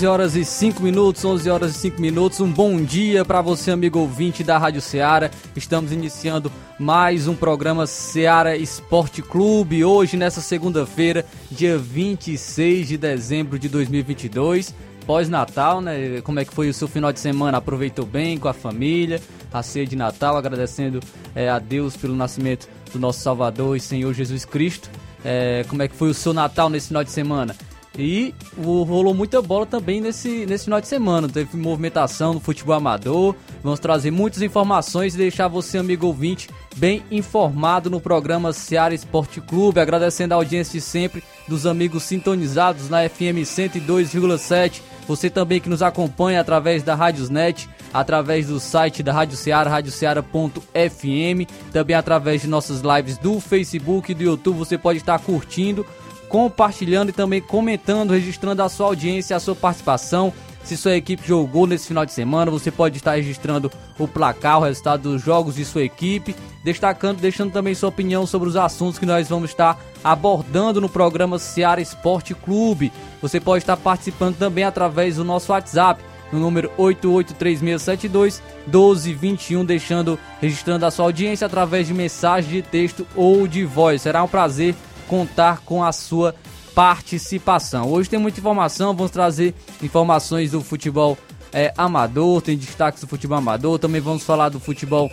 [0.00, 2.40] 11 horas e 5 minutos, 11 horas e 5 minutos.
[2.40, 5.30] Um bom dia para você, amigo ouvinte da Rádio Ceará.
[5.54, 9.84] Estamos iniciando mais um programa Ceará Esporte Clube.
[9.84, 14.74] Hoje, nessa segunda-feira, dia 26 de dezembro de 2022.
[15.04, 16.22] Pós-Natal, né?
[16.22, 17.58] Como é que foi o seu final de semana?
[17.58, 19.20] Aproveitou bem com a família,
[19.52, 21.00] a ceia de Natal, agradecendo
[21.34, 24.88] é, a Deus pelo nascimento do nosso Salvador e Senhor Jesus Cristo.
[25.22, 27.54] É, como é que foi o seu Natal nesse final de semana?
[27.98, 31.28] E rolou muita bola também nesse, nesse final de semana.
[31.28, 33.34] Teve movimentação no futebol amador.
[33.62, 39.40] Vamos trazer muitas informações e deixar você, amigo ouvinte, bem informado no programa Seara Esporte
[39.40, 39.80] Clube.
[39.80, 44.80] Agradecendo a audiência de sempre dos amigos sintonizados na FM 102,7.
[45.08, 51.50] Você também que nos acompanha através da Rádiosnet, através do site da Rádio Ceará, radioceara.fm,
[51.72, 54.58] também através de nossas lives do Facebook e do YouTube.
[54.58, 55.84] Você pode estar curtindo
[56.30, 60.32] compartilhando e também comentando, registrando a sua audiência, a sua participação.
[60.62, 64.62] Se sua equipe jogou nesse final de semana, você pode estar registrando o placar, o
[64.62, 69.06] resultado dos jogos de sua equipe, destacando, deixando também sua opinião sobre os assuntos que
[69.06, 72.92] nós vamos estar abordando no programa Seara Esporte Clube.
[73.20, 80.86] Você pode estar participando também através do nosso WhatsApp, no número 883672 1221, deixando, registrando
[80.86, 84.02] a sua audiência através de mensagem de texto ou de voz.
[84.02, 84.76] Será um prazer
[85.10, 86.36] contar com a sua
[86.72, 87.90] participação.
[87.90, 91.18] Hoje tem muita informação, vamos trazer informações do futebol
[91.52, 95.10] é, amador, tem destaques do futebol amador, também vamos falar do futebol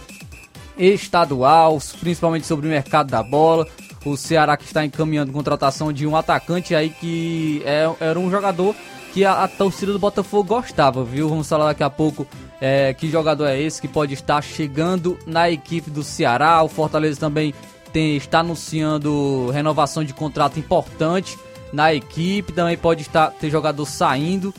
[0.77, 3.67] estadual, principalmente sobre o mercado da bola.
[4.05, 8.75] O Ceará que está encaminhando contratação de um atacante aí que é, era um jogador
[9.11, 11.27] que a, a, torcida do Botafogo gostava, viu?
[11.27, 12.27] Vamos falar daqui a pouco
[12.61, 16.61] é, que jogador é esse que pode estar chegando na equipe do Ceará.
[16.61, 17.51] O Fortaleza também
[17.91, 21.37] tem, está anunciando renovação de contrato importante
[21.71, 22.53] na equipe.
[22.53, 24.53] Também pode estar ter jogador saindo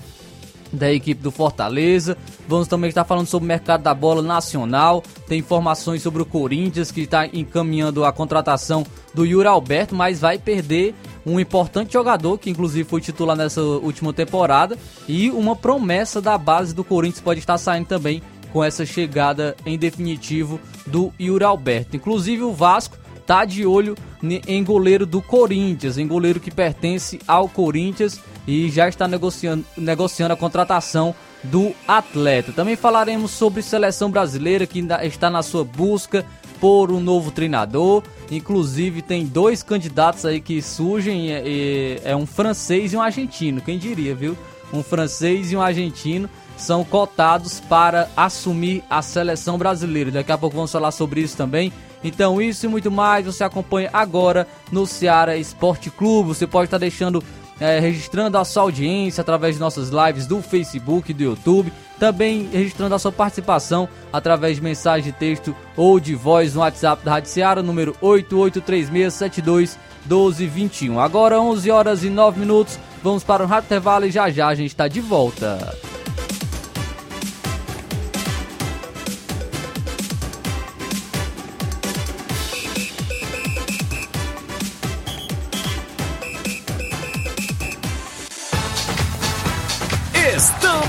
[0.72, 2.17] da equipe do Fortaleza.
[2.47, 5.03] Vamos também estar falando sobre o mercado da bola nacional.
[5.27, 8.84] Tem informações sobre o Corinthians que está encaminhando a contratação
[9.15, 10.94] do Yuri Alberto, mas vai perder
[11.27, 16.75] um importante jogador que inclusive foi titular nessa última temporada e uma promessa da base
[16.75, 18.22] do Corinthians pode estar saindo também
[18.53, 21.97] com essa chegada em definitivo do Yuri Alberto.
[21.97, 22.97] Inclusive o Vasco
[23.28, 28.89] tá de olho em goleiro do Corinthians, em goleiro que pertence ao Corinthians e já
[28.89, 32.53] está negociando, negociando a contratação do atleta.
[32.53, 36.25] Também falaremos sobre seleção brasileira que está na sua busca
[36.59, 38.03] por um novo treinador.
[38.31, 43.78] Inclusive tem dois candidatos aí que surgem, é, é um francês e um argentino, quem
[43.78, 44.38] diria, viu?
[44.72, 50.11] Um francês e um argentino são cotados para assumir a seleção brasileira.
[50.11, 51.70] Daqui a pouco vamos falar sobre isso também.
[52.03, 56.29] Então, isso e muito mais você acompanha agora no Ceará Esporte Clube.
[56.29, 57.23] Você pode estar deixando,
[57.61, 61.71] é, registrando a sua audiência através de nossas lives do Facebook e do YouTube.
[61.99, 67.05] Também registrando a sua participação através de mensagem de texto ou de voz no WhatsApp
[67.05, 70.99] da Rádio Ceará, número 8836721221.
[70.99, 72.79] Agora, 11 horas e 9 minutos.
[73.03, 75.75] Vamos para o Rádio Intervalo e já já a gente está de volta.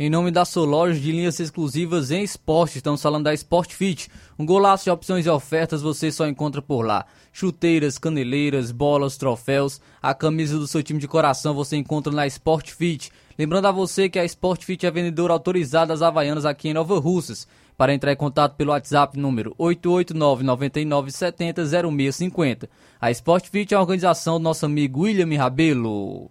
[0.00, 4.08] Em nome da loja de linhas exclusivas em esporte, estamos falando da Sport Fit.
[4.38, 7.04] Um golaço de opções e ofertas você só encontra por lá.
[7.32, 12.70] Chuteiras, caneleiras, bolas, troféus, a camisa do seu time de coração você encontra na Sport
[12.70, 13.10] Fit.
[13.36, 16.96] Lembrando a você que a Sport Fit é vendedora autorizada das Havaianas aqui em Nova
[17.00, 17.48] Russas.
[17.76, 22.70] Para entrar em contato pelo WhatsApp número 889 99 70 0650.
[23.00, 26.30] A Sport Fit é a organização do nosso amigo William Rabelo.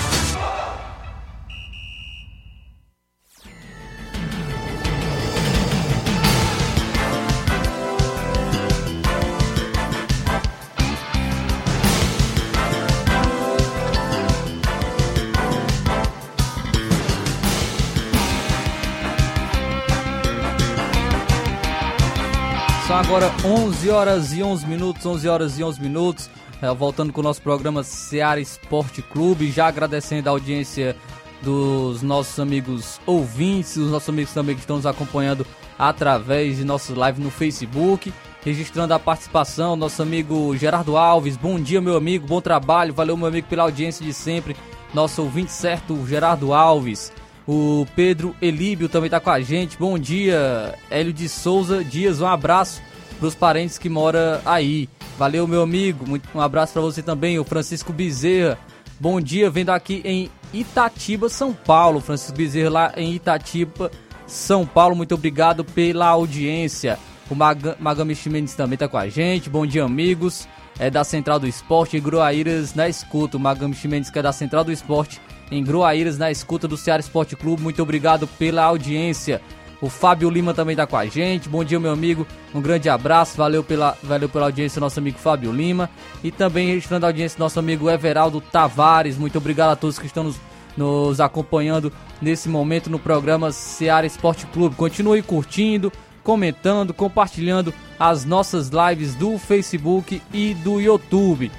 [23.11, 26.29] Agora 11 horas e 11 minutos, 11 horas e 11 minutos.
[26.61, 30.95] É, voltando com o nosso programa Seara Esporte Clube, já agradecendo a audiência
[31.41, 35.45] dos nossos amigos ouvintes, os nossos amigos também que estão nos acompanhando
[35.77, 38.13] através de nossas lives no Facebook.
[38.45, 41.35] Registrando a participação, nosso amigo Gerardo Alves.
[41.35, 42.93] Bom dia, meu amigo, bom trabalho.
[42.93, 44.55] Valeu, meu amigo, pela audiência de sempre.
[44.93, 47.11] Nosso ouvinte certo, Gerardo Alves.
[47.45, 49.77] O Pedro Elíbio também está com a gente.
[49.77, 52.21] Bom dia, Hélio de Souza Dias.
[52.21, 52.81] Um abraço
[53.21, 54.89] para os parentes que moram aí.
[55.15, 56.05] Valeu, meu amigo.
[56.33, 58.57] Um abraço para você também, o Francisco Bezerra.
[58.99, 62.01] Bom dia, vendo aqui em Itatiba, São Paulo.
[62.01, 63.91] Francisco Bezerra lá em Itatiba,
[64.25, 64.95] São Paulo.
[64.95, 66.97] Muito obrigado pela audiência.
[67.29, 69.51] O Mag Magami Chimenez também está com a gente.
[69.51, 70.47] Bom dia, amigos.
[70.79, 73.37] É da Central do Esporte em Groaíras na escuta.
[73.37, 75.21] O Magami Chimenez que é da Central do Esporte
[75.51, 77.61] em Groaíras na escuta do Ceará Esporte Clube.
[77.61, 79.39] Muito obrigado pela audiência.
[79.81, 81.49] O Fábio Lima também está com a gente.
[81.49, 82.27] Bom dia, meu amigo.
[82.53, 83.35] Um grande abraço.
[83.35, 85.89] Valeu pela, valeu pela audiência, nosso amigo Fábio Lima.
[86.23, 89.17] E também registrando a audiência, nosso amigo Everaldo Tavares.
[89.17, 90.39] Muito obrigado a todos que estão nos,
[90.77, 91.91] nos acompanhando
[92.21, 94.75] nesse momento no programa Ceará Esporte Clube.
[94.75, 95.91] Continue curtindo,
[96.23, 101.51] comentando, compartilhando as nossas lives do Facebook e do YouTube.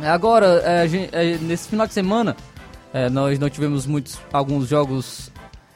[0.00, 2.36] Agora, é, é, nesse final de semana,
[2.92, 5.32] é, nós não tivemos muitos alguns jogos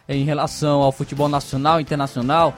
[0.08, 2.54] em relação ao futebol nacional e internacional.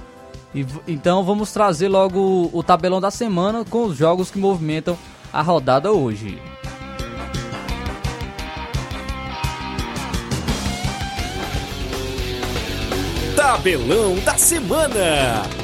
[0.87, 4.97] Então vamos trazer logo o tabelão da semana com os jogos que movimentam
[5.33, 6.41] a rodada hoje.
[13.37, 15.64] Tabelão da semana.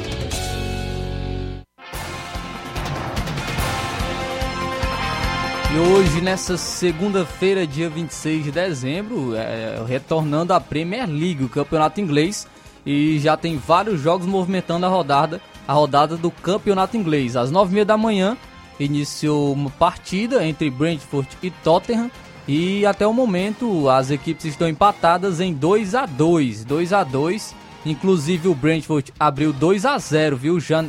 [5.73, 12.01] E hoje, nessa segunda-feira, dia 26 de dezembro, é, retornando à Premier League, o campeonato
[12.01, 12.45] inglês,
[12.85, 17.37] e já tem vários jogos movimentando a rodada, a rodada do campeonato inglês.
[17.37, 18.37] Às 9h30 da manhã,
[18.77, 22.11] iniciou uma partida entre Brentford e Tottenham,
[22.45, 27.55] e até o momento as equipes estão empatadas em 2 a 2 2 a 2
[27.85, 30.59] Inclusive o Brentford abriu 2 a 0 viu?
[30.59, 30.87] Jan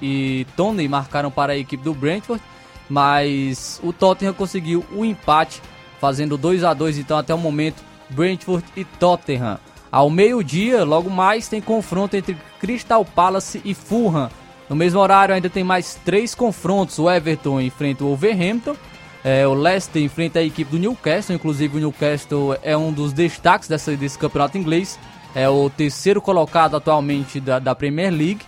[0.00, 2.42] e Tony marcaram para a equipe do Brentford
[2.88, 5.62] mas o Tottenham conseguiu o empate,
[6.00, 9.58] fazendo 2 a 2 então até o momento Brentford e Tottenham.
[9.90, 14.30] Ao meio-dia, logo mais, tem confronto entre Crystal Palace e Fulham.
[14.68, 16.98] No mesmo horário ainda tem mais três confrontos.
[16.98, 18.76] O Everton enfrenta o Wolverhampton,
[19.24, 23.68] é, o Leicester enfrenta a equipe do Newcastle, inclusive o Newcastle é um dos destaques
[23.68, 24.98] dessa, desse campeonato inglês.
[25.34, 28.40] É o terceiro colocado atualmente da, da Premier League.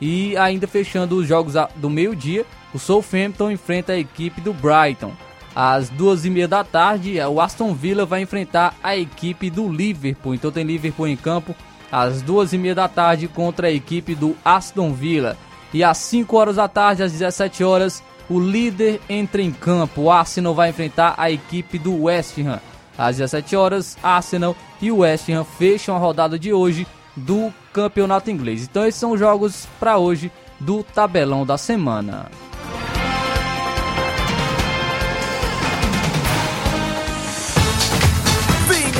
[0.00, 5.12] E ainda fechando os jogos do meio-dia, o Southampton enfrenta a equipe do Brighton.
[5.54, 10.34] Às duas e meia da tarde, o Aston Villa vai enfrentar a equipe do Liverpool.
[10.34, 11.54] Então tem Liverpool em campo
[11.90, 15.36] às duas e meia da tarde contra a equipe do Aston Villa.
[15.72, 20.02] E às 5 horas da tarde, às 17 horas, o líder entra em campo.
[20.02, 22.60] O Arsenal vai enfrentar a equipe do West Ham.
[22.96, 28.64] Às 17 horas, Arsenal e West Ham fecham a rodada de hoje do Campeonato Inglês.
[28.64, 32.30] Então esses são os jogos para hoje do tabelão da semana.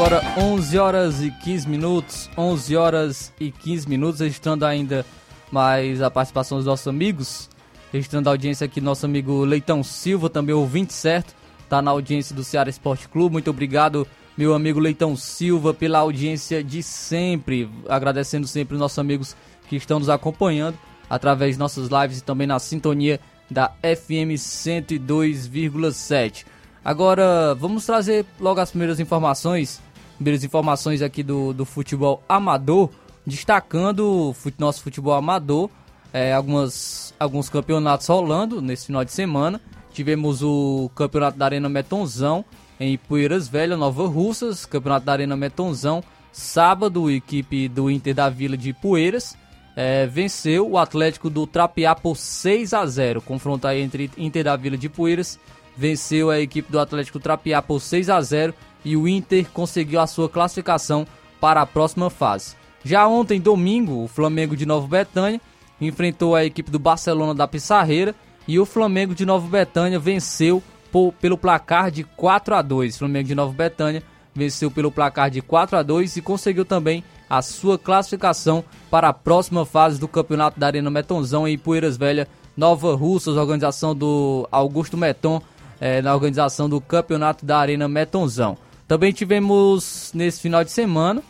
[0.00, 5.04] Agora 11 horas e 15 minutos, 11 horas e 15 minutos, registrando ainda
[5.52, 7.50] mais a participação dos nossos amigos,
[7.92, 11.34] registrando a audiência aqui, nosso amigo Leitão Silva, também ouvinte certo,
[11.68, 14.06] tá na audiência do Ceará Esporte Clube, muito obrigado
[14.38, 19.36] meu amigo Leitão Silva pela audiência de sempre, agradecendo sempre os nossos amigos
[19.68, 20.78] que estão nos acompanhando
[21.10, 26.46] através de nossas lives e também na sintonia da FM 102,7.
[26.82, 29.82] Agora, vamos trazer logo as primeiras informações,
[30.20, 32.90] primeiras informações aqui do, do futebol amador,
[33.26, 35.70] destacando o nosso futebol amador,
[36.12, 39.58] é, algumas, alguns campeonatos rolando nesse final de semana.
[39.94, 42.44] Tivemos o campeonato da Arena Metonzão
[42.78, 48.58] em Poeiras Velha, Nova Russas, campeonato da Arena Metonzão, sábado, equipe do Inter da Vila
[48.58, 49.34] de Poeiras.
[49.74, 53.22] É, venceu o Atlético do Trapiá por 6 a 0.
[53.22, 55.38] Confronto aí entre Inter da Vila de Poeiras
[55.76, 60.06] venceu a equipe do Atlético Trapiá por 6 a 0 e o Inter conseguiu a
[60.06, 61.06] sua classificação
[61.40, 62.54] para a próxima fase.
[62.84, 65.40] Já ontem, domingo, o Flamengo de Nova Betânia
[65.80, 68.14] enfrentou a equipe do Barcelona da Pissarreira
[68.46, 72.94] e o Flamengo de Nova Betânia venceu por, pelo placar de 4 a 2.
[72.94, 74.02] O Flamengo de Nova Betânia
[74.34, 79.12] venceu pelo placar de 4 a 2 e conseguiu também a sua classificação para a
[79.12, 84.96] próxima fase do Campeonato da Arena Metonzão em Poeiras Velha, Nova Russas, organização do Augusto
[84.96, 85.40] Meton
[85.80, 88.58] é, na organização do Campeonato da Arena Metonzão.
[88.90, 91.22] Também tivemos nesse final de semana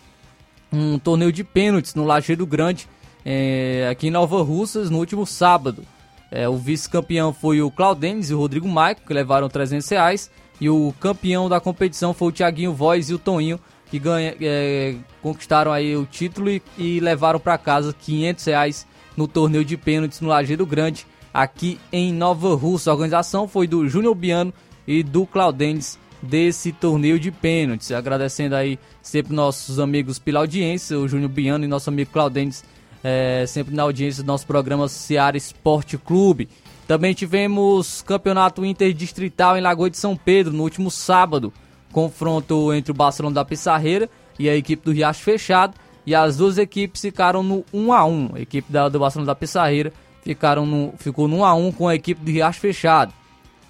[0.73, 2.89] um torneio de pênaltis no Lajeiro Grande,
[3.23, 5.85] é, aqui em Nova Russas, no último sábado.
[6.31, 10.31] É, o vice-campeão foi o Claudenes e o Rodrigo Maico, que levaram 300 reais.
[10.59, 14.95] E o campeão da competição foi o Thiaguinho Voz e o Toninho, que ganha, é,
[15.21, 20.23] conquistaram aí o título e, e levaram para casa 500 reais no torneio de pênaltis
[20.23, 22.91] no Lajeiro Grande aqui em Nova Russa.
[22.91, 24.51] A organização foi do Júnior Biano
[24.87, 27.91] e do Claudentes desse torneio de pênaltis.
[27.93, 32.65] Agradecendo aí sempre nossos amigos pela audiência, o Júnior Biano e nosso amigo Claudentes,
[33.03, 36.49] é, sempre na audiência do nosso programa Seara Esporte Clube.
[36.87, 41.53] Também tivemos campeonato interdistrital em Lagoa de São Pedro no último sábado.
[41.93, 44.09] Confronto entre o Barcelona da Pissarreira
[44.39, 45.75] e a equipe do Riacho Fechado.
[46.05, 49.35] E as duas equipes ficaram no 1 a 1 A equipe da, do Barcelona da
[49.35, 53.13] Pissarreira ficaram no, ficou no 1 a 1 com a equipe do Riacho Fechado.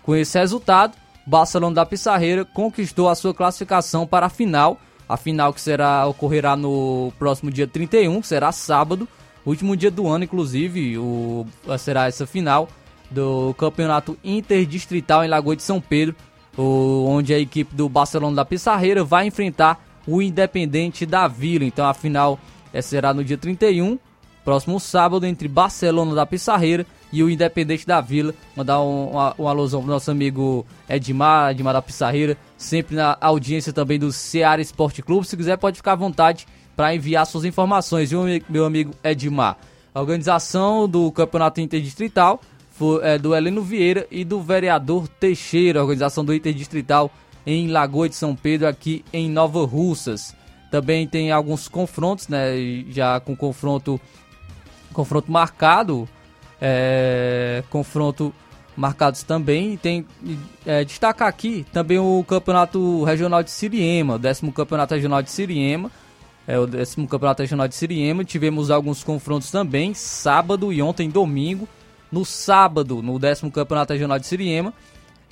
[0.02, 0.97] Com esse resultado,
[1.31, 6.57] Barcelona da Pissarreira conquistou a sua classificação para a final, a final que será ocorrerá
[6.57, 9.07] no próximo dia 31, que será sábado,
[9.47, 11.47] último dia do ano, inclusive, o,
[11.79, 12.69] será essa final
[13.09, 16.17] do Campeonato Interdistrital em Lagoa de São Pedro,
[16.59, 21.65] o, onde a equipe do Barcelona da Pissarreira vai enfrentar o Independente da Vila.
[21.65, 22.41] Então a final
[22.73, 24.01] é, será no dia 31
[24.50, 28.35] próximo sábado entre Barcelona da Pissarreira e o Independente da Vila.
[28.57, 33.73] Mandar um, uma, uma alusão pro nosso amigo Edmar, Edmar da Pissarreira, sempre na audiência
[33.73, 35.25] também do Ceará Esporte Clube.
[35.25, 39.57] Se quiser, pode ficar à vontade para enviar suas informações, viu, meu amigo Edmar?
[39.95, 42.40] A organização do Campeonato Interdistrital
[42.73, 47.09] foi, é, do Heleno Vieira e do vereador Teixeira, organização do Interdistrital
[47.47, 50.35] em Lagoa de São Pedro, aqui em Nova Russas.
[50.73, 52.52] Também tem alguns confrontos, né?
[52.90, 54.00] Já com confronto
[55.00, 56.07] confronto marcado,
[56.61, 58.35] é, confronto
[58.76, 59.78] marcados também.
[59.78, 60.07] Tem
[60.66, 65.90] é, destacar aqui também o campeonato regional de Siriema, o décimo campeonato regional de Siriema.
[66.47, 68.25] É o décimo campeonato regional de Siriema.
[68.25, 71.66] Tivemos alguns confrontos também, sábado e ontem, domingo.
[72.12, 74.75] No sábado, no décimo campeonato regional de Siriema,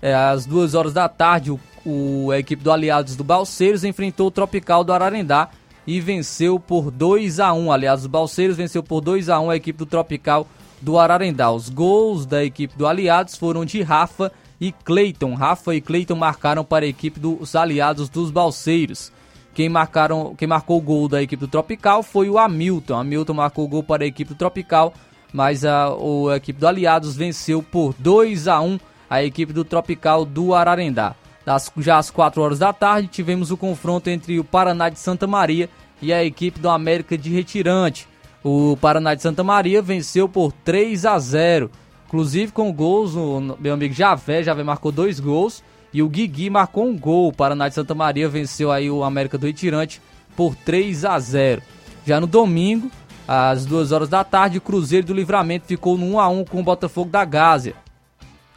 [0.01, 4.29] é, às duas horas da tarde, o, o, a equipe do Aliados do Balseiros enfrentou
[4.29, 5.51] o Tropical do Ararendá
[5.89, 9.57] e venceu por 2 a 1 Aliás, os Balseiros venceu por 2 a 1 a
[9.57, 10.47] equipe do Tropical
[10.83, 11.51] do Ararendá.
[11.51, 14.31] Os gols da equipe do Aliados foram de Rafa
[14.61, 15.33] e Cleiton.
[15.33, 19.11] Rafa e Cleiton marcaram para a equipe dos Aliados dos Balseiros.
[19.55, 22.95] Quem, marcaram, quem marcou o gol da equipe do Tropical foi o Hamilton.
[22.95, 24.93] Hamilton marcou o gol para a equipe do Tropical,
[25.33, 28.79] mas a, a equipe do Aliados venceu por 2 a 1
[29.09, 31.17] a equipe do Tropical do Ararendá.
[31.49, 35.27] Das, já às 4 horas da tarde, tivemos o confronto entre o Paraná de Santa
[35.27, 35.71] Maria
[36.03, 38.07] e a equipe do América de Retirante.
[38.45, 41.71] O Paraná de Santa Maria venceu por 3 a 0,
[42.07, 46.87] inclusive com gols, o meu amigo Javé, Javé marcou dois gols e o Guigui marcou
[46.87, 47.29] um gol.
[47.29, 50.03] O Paraná de Santa Maria venceu aí o América do Retirante
[50.37, 51.63] por 3 a 0.
[52.05, 52.91] Já no domingo,
[53.27, 56.61] às 2 horas da tarde, o Cruzeiro do Livramento ficou no 1 a 1 com
[56.61, 57.75] o Botafogo da Gásia.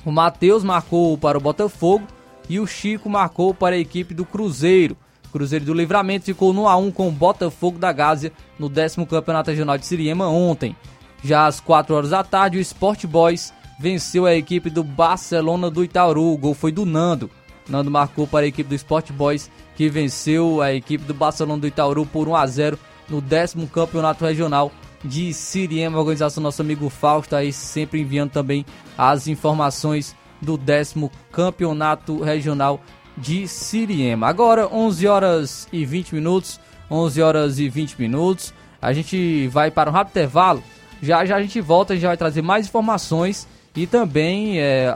[0.03, 2.05] O Matheus marcou para o Botafogo
[2.51, 4.97] e o Chico marcou para a equipe do Cruzeiro.
[5.31, 9.77] Cruzeiro do Livramento ficou no A1 com o Botafogo da Gásia no décimo Campeonato Regional
[9.77, 10.75] de Siriema ontem.
[11.23, 15.81] Já às 4 horas da tarde, o Sport Boys venceu a equipe do Barcelona do
[15.81, 16.25] Itaúru.
[16.25, 17.31] O gol foi do Nando.
[17.69, 21.67] Nando marcou para a equipe do Sport Boys, que venceu a equipe do Barcelona do
[21.67, 22.77] Itaúru por 1 a 0
[23.07, 24.73] no décimo campeonato regional
[25.05, 28.65] de Siriema, organização nosso amigo Fausto, aí sempre enviando também
[28.97, 32.81] as informações do décimo campeonato regional
[33.17, 34.27] de Siriema.
[34.27, 39.89] Agora, 11 horas e 20 minutos, 11 horas e 20 minutos, a gente vai para
[39.89, 40.63] um rápido intervalo,
[41.01, 44.95] já já a gente volta e já vai trazer mais informações e também é,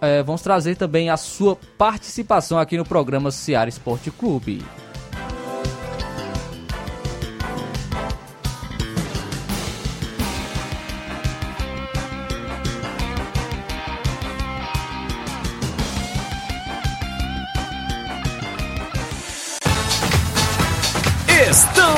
[0.00, 4.64] é, vamos trazer também a sua participação aqui no programa Seara Esporte Clube.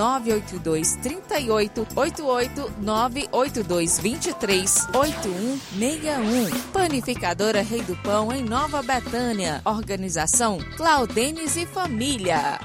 [0.00, 6.70] 982 38 88 982 23 8161.
[6.72, 9.60] Panificadora Rei do Pão em Nova Betânia.
[9.62, 12.58] Organização Claudenes e Família.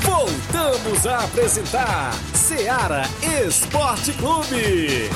[0.01, 3.03] Voltamos a apresentar Seara
[3.47, 5.09] Esporte Clube.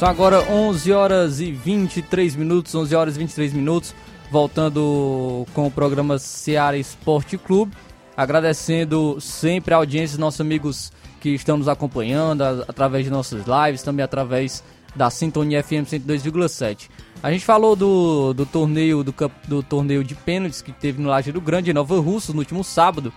[0.00, 3.94] São agora 11 horas e 23 minutos, 11 horas e 23 minutos,
[4.30, 7.76] voltando com o programa Seara Esporte Clube.
[8.16, 13.82] Agradecendo sempre a audiência dos nossos amigos que estão nos acompanhando através de nossas lives,
[13.82, 14.64] também através
[14.96, 16.88] da Sintonia FM 102,7.
[17.22, 19.14] A gente falou do, do torneio do,
[19.46, 22.64] do torneio de pênaltis que teve no Laje do Grande, em Nova Russa, no último
[22.64, 23.12] sábado.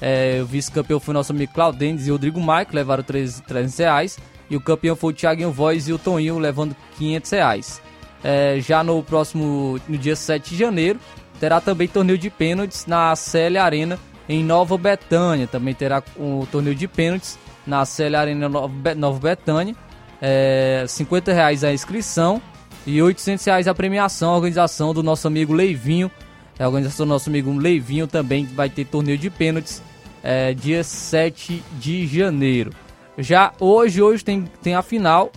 [0.00, 4.18] É, o vice-campeão foi nosso amigo Claudendes e Rodrigo Maico, levaram 300 reais.
[4.50, 7.82] E o campeão foi o Thiaguinho Voz e o Toninho levando 500 reais.
[8.22, 10.98] É, já no próximo, no dia 7 de janeiro,
[11.38, 15.46] terá também torneio de pênaltis na CL Arena em Nova Betânia.
[15.46, 19.74] Também terá o torneio de pênaltis na CL Arena Nova Betânia.
[20.20, 22.40] É, 50 reais a inscrição
[22.86, 24.32] e 800 reais a premiação.
[24.32, 26.10] A organização do nosso amigo Leivinho.
[26.58, 29.82] A organização do nosso amigo Leivinho também vai ter torneio de pênaltis
[30.22, 32.70] é, dia 7 de janeiro.
[33.18, 35.30] Já hoje, hoje tem, tem a final.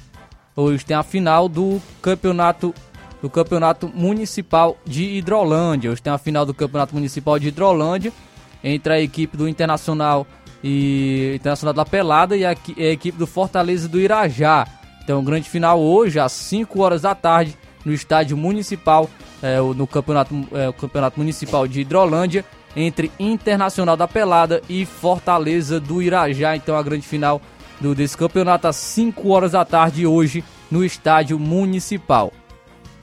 [0.56, 2.74] Hoje tem a final do campeonato
[3.22, 5.92] do campeonato municipal de Hidrolândia.
[5.92, 8.12] Hoje tem a final do campeonato municipal de Hidrolândia
[8.64, 10.26] entre a equipe do Internacional
[10.64, 14.68] e Internacional da Pelada e a, a equipe do Fortaleza do Irajá.
[15.04, 19.10] Então, grande final hoje às 5 horas da tarde no estádio municipal,
[19.42, 22.44] é, no campeonato, é, campeonato municipal de Hidrolândia
[22.76, 26.56] entre Internacional da Pelada e Fortaleza do Irajá.
[26.56, 27.42] Então, a grande final
[27.80, 32.32] do, desse campeonato às 5 horas da tarde hoje no estádio municipal.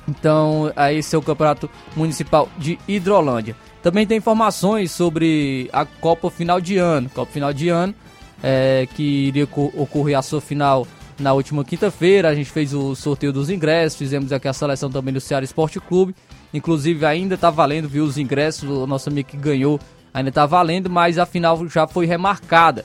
[0.08, 3.56] Então, esse é o campeonato municipal de Hidrolândia.
[3.82, 7.08] Também tem informações sobre a Copa Final de Ano.
[7.08, 7.94] Copa Final de Ano,
[8.42, 10.86] é, que iria ocorrer a sua final
[11.18, 12.28] na última quinta-feira.
[12.28, 15.80] A gente fez o sorteio dos ingressos, fizemos aqui a seleção também do Ceará Esporte
[15.80, 16.14] Clube.
[16.52, 18.68] Inclusive, ainda está valendo, viu, os ingressos.
[18.68, 19.80] O nosso amigo que ganhou
[20.12, 22.84] ainda está valendo, mas a final já foi remarcada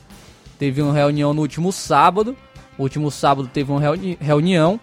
[0.60, 2.38] teve uma reunião no último sábado.
[2.78, 4.80] O último sábado teve uma reuni reunião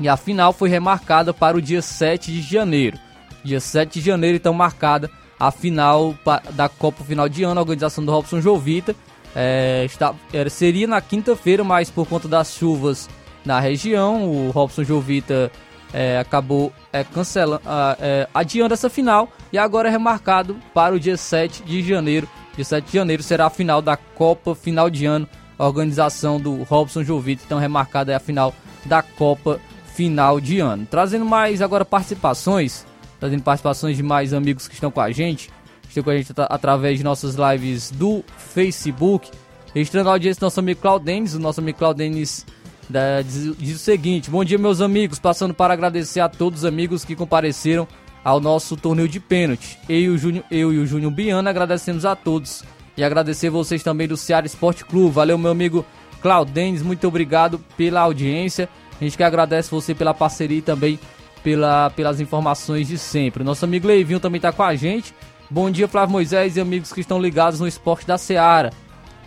[0.00, 2.98] e a final foi remarcada para o dia 7 de janeiro.
[3.44, 6.14] Dia 7 de janeiro, então, marcada a final
[6.52, 8.96] da Copa Final de Ano, a organização do Robson Jovita.
[9.36, 10.14] É, está,
[10.50, 13.08] seria na quinta-feira, mas por conta das chuvas
[13.44, 15.50] na região, o Robson Jovita
[15.92, 17.62] é, acabou é, cancelando,
[18.00, 22.28] é, adiando essa final e agora é remarcado para o dia 7 de janeiro.
[22.56, 26.62] Dia 7 de janeiro será a final da Copa Final de Ano, a organização do
[26.62, 27.42] Robson Jovita.
[27.44, 29.60] Então, remarcada é a final da Copa
[29.94, 30.86] Final de Ano.
[30.90, 32.86] Trazendo mais agora participações
[33.24, 35.50] trazendo participações de mais amigos que estão com a gente.
[35.88, 39.30] Estão com a gente através de nossas lives do Facebook.
[39.74, 41.34] Registrando a audiência do nosso amigo Claudenis.
[41.34, 42.44] O nosso amigo Claudenis
[42.88, 45.18] da, diz, diz, o seguinte: Bom dia, meus amigos.
[45.18, 47.88] Passando para agradecer a todos os amigos que compareceram
[48.24, 49.78] ao nosso torneio de pênalti.
[49.88, 52.64] Eu e eu e o Júnior Biana agradecemos a todos.
[52.96, 55.14] E agradecer vocês também do Ceará Esporte Clube.
[55.14, 55.84] Valeu, meu amigo
[56.22, 56.80] Claudenis.
[56.80, 58.68] Muito obrigado pela audiência.
[58.98, 60.98] A gente que agradece você pela parceria e também
[61.42, 63.44] pela, pelas informações de sempre.
[63.44, 65.14] Nosso amigo Leivinho também está com a gente.
[65.50, 68.72] Bom dia, Flávio Moisés e amigos que estão ligados no esporte da Seara.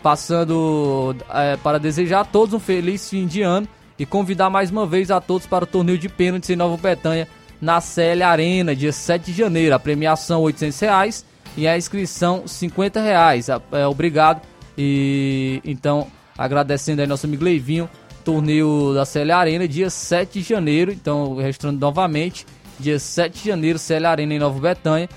[0.01, 3.67] Passando é, para desejar a todos um feliz fim de ano
[3.99, 7.27] e convidar mais uma vez a todos para o torneio de pênaltis em Nova Betânia,
[7.61, 9.75] na CL Arena, dia 7 de janeiro.
[9.75, 13.47] A premiação 800 reais e a inscrição 50 reais.
[13.49, 14.41] É, obrigado.
[14.77, 17.89] E então, agradecendo aí nosso amigo Leivinho
[18.27, 20.91] torneio da CL Arena, dia 7 de janeiro.
[20.91, 22.45] Então, registrando novamente,
[22.77, 25.07] dia 7 de janeiro, CL Arena em Nova Betânia.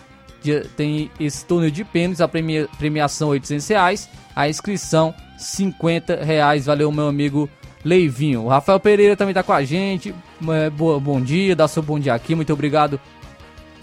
[0.41, 6.67] Dia, tem esse torneio de pênaltis, a premia, premiação 800 reais, a inscrição 50 reais.
[6.67, 7.51] Valeu, meu amigo
[7.85, 8.45] Leivinho.
[8.45, 10.15] O Rafael Pereira também está com a gente.
[10.49, 12.35] É, boa, bom dia, dá seu bom dia aqui.
[12.35, 13.01] Muito obrigado,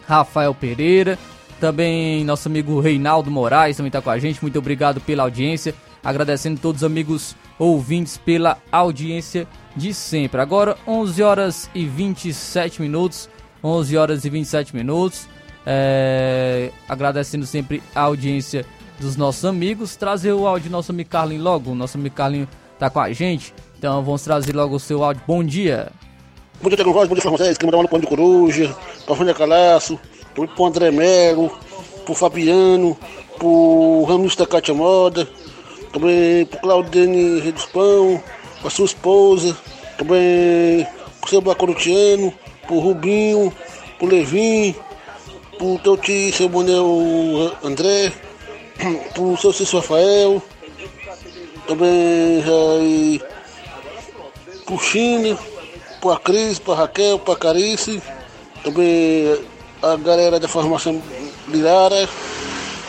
[0.07, 1.17] Rafael Pereira.
[1.59, 4.41] Também nosso amigo Reinaldo Moraes também está com a gente.
[4.41, 5.73] Muito obrigado pela audiência.
[6.03, 10.39] Agradecendo todos os amigos ouvintes pela audiência de sempre.
[10.39, 13.27] Agora 11 horas e 27 minutos,
[13.63, 15.27] 11 horas e 27 minutos.
[15.65, 18.65] É, agradecendo sempre a audiência
[18.99, 19.95] dos nossos amigos.
[19.95, 21.71] Trazer o áudio do nosso amigo Carlinho logo.
[21.71, 23.53] O nosso amigo Carlinho tá com a gente.
[23.77, 25.21] Então vamos trazer logo o seu áudio.
[25.27, 25.91] Bom dia.
[26.61, 27.07] Bom dia, Tegovoz.
[27.07, 27.23] Bom dia.
[27.23, 29.99] Quero mandar um pão de coruja, pra Fânia Calaço,
[30.33, 31.55] pro André Melo,
[32.03, 32.97] pro Fabiano,
[33.37, 35.27] pro Ramos da Cátia Moda,
[35.93, 38.21] também pro Claudene Reduspão,
[38.63, 39.55] a sua esposa,
[39.95, 40.87] também
[41.21, 42.33] pro seu Bacorutiano,
[42.65, 43.53] pro Rubinho,
[43.99, 44.73] pro Levin,
[45.59, 48.11] pro teu tio, seu Bonel André,
[49.13, 50.41] pro seu Cício Rafael,
[51.67, 53.21] também aí,
[54.67, 55.35] pro Chine,
[55.99, 58.03] pro a Cris, pra Raquel, pra Carice,
[58.63, 59.39] também
[59.81, 61.01] a galera da formação
[61.47, 62.07] Lirara,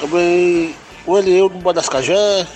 [0.00, 0.74] também
[1.06, 2.46] o Eliel do Badascajé,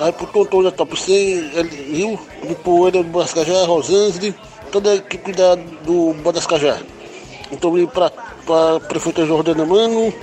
[0.00, 1.48] Aí pro Tonton da Top 100,
[1.90, 4.32] Rio, do Poeira do Badascajá, Rosângela,
[4.70, 6.78] toda a equipe da, do Badascajá.
[7.50, 10.14] Então vim para a prefeita Jordana Mano,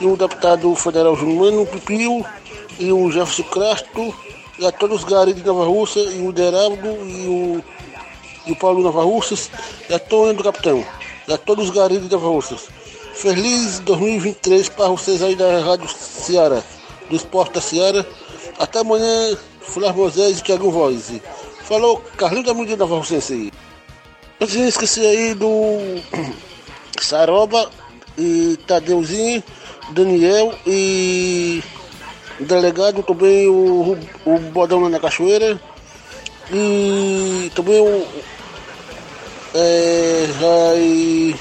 [0.00, 2.24] e o deputado federal Júnior Mano, Pipio,
[2.78, 4.14] e o Jefferson Crasto,
[4.58, 7.64] e a todos os garis de Nova Rússia, e o Deraldo, e o,
[8.46, 9.50] e o Paulo Nova Russas,
[9.88, 10.84] e a Tônia do Capitão,
[11.26, 12.68] e a todos os garis de Nova Russas.
[13.14, 16.62] Feliz 2023 para vocês aí da Rádio Ceará,
[17.08, 18.04] do Esporte da Ceará.
[18.58, 21.12] Até amanhã, Flávio Moisés e Thiago Voz.
[21.62, 23.52] Falou, Carlinhos da Mundial da Valsense.
[24.38, 25.48] Eu tinha esqueci aí do
[27.00, 27.70] Saroba
[28.18, 29.42] e Tadeuzinho,
[29.92, 31.62] Daniel e
[32.40, 35.60] delegado também o, o Bodão lá na Cachoeira
[36.52, 38.06] e também o
[39.54, 40.26] é,
[40.72, 41.36] aí,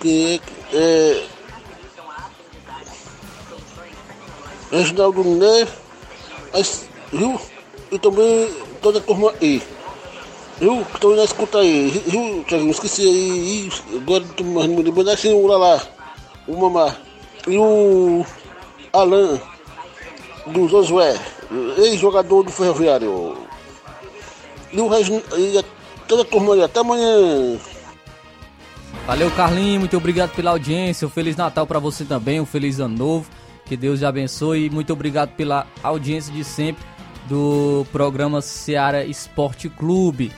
[0.00, 0.40] que,
[0.74, 1.24] é,
[4.70, 5.68] Reginaldo Né,
[7.12, 7.40] viu?
[7.90, 8.48] E também
[8.80, 9.62] toda a turma aí.
[10.58, 10.82] Viu?
[10.94, 11.88] Estão na escuta aí.
[12.06, 12.70] Viu, Tiago?
[12.70, 13.70] Esqueci aí.
[13.96, 15.82] Agora tu me lembro assim, o Lala,
[16.46, 16.96] o Mamá.
[17.46, 18.24] E o
[18.92, 19.40] Alan
[20.46, 21.18] do Josué,
[21.78, 23.36] ex-jogador do Ferroviário.
[24.72, 25.26] E o Reginaldo.
[25.38, 25.64] E
[26.08, 26.62] toda a turma aí.
[26.62, 27.58] Até amanhã.
[29.06, 29.80] Valeu, Carlinhos.
[29.80, 31.06] Muito obrigado pela audiência.
[31.06, 32.40] Um Feliz Natal para você também.
[32.40, 33.30] Um Feliz Ano Novo.
[33.66, 36.84] Que Deus te abençoe e muito obrigado pela audiência de sempre
[37.28, 40.32] do programa Seara Esporte Clube.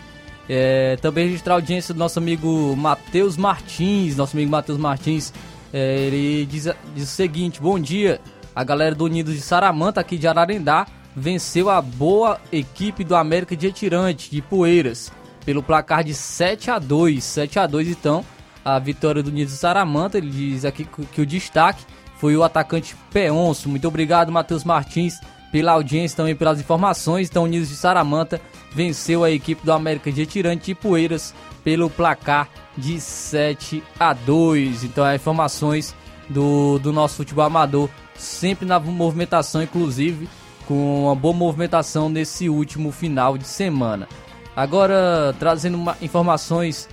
[0.48, 4.16] É, também registrar a audiência do nosso amigo Matheus Martins.
[4.16, 5.32] Nosso amigo Matheus Martins,
[5.72, 8.20] é, ele diz, diz o seguinte: Bom dia,
[8.54, 13.56] a galera do Unidos de Saramanta, aqui de Ararendá, venceu a boa equipe do América
[13.56, 15.12] de Retirante, de Poeiras,
[15.44, 18.24] pelo placar de 7 a 2 7 a 2 então,
[18.64, 20.18] a vitória do Unidos de Saramanta.
[20.18, 21.84] Ele diz aqui que, o destaque
[22.18, 23.68] foi o atacante Peonço.
[23.68, 25.20] Muito obrigado, Matheus Martins,
[25.52, 27.28] pela audiência, também pelas informações.
[27.28, 28.40] Então, Unidos de Saramanta
[28.72, 34.84] venceu a equipe do América de Tirante e Poeiras pelo placar de 7 a 2.
[34.84, 35.94] Então, as informações
[36.28, 37.88] do, do nosso futebol amador,
[38.24, 40.28] sempre na movimentação, inclusive
[40.66, 44.08] com uma boa movimentação nesse último final de semana.
[44.56, 46.88] Agora, trazendo uma, informações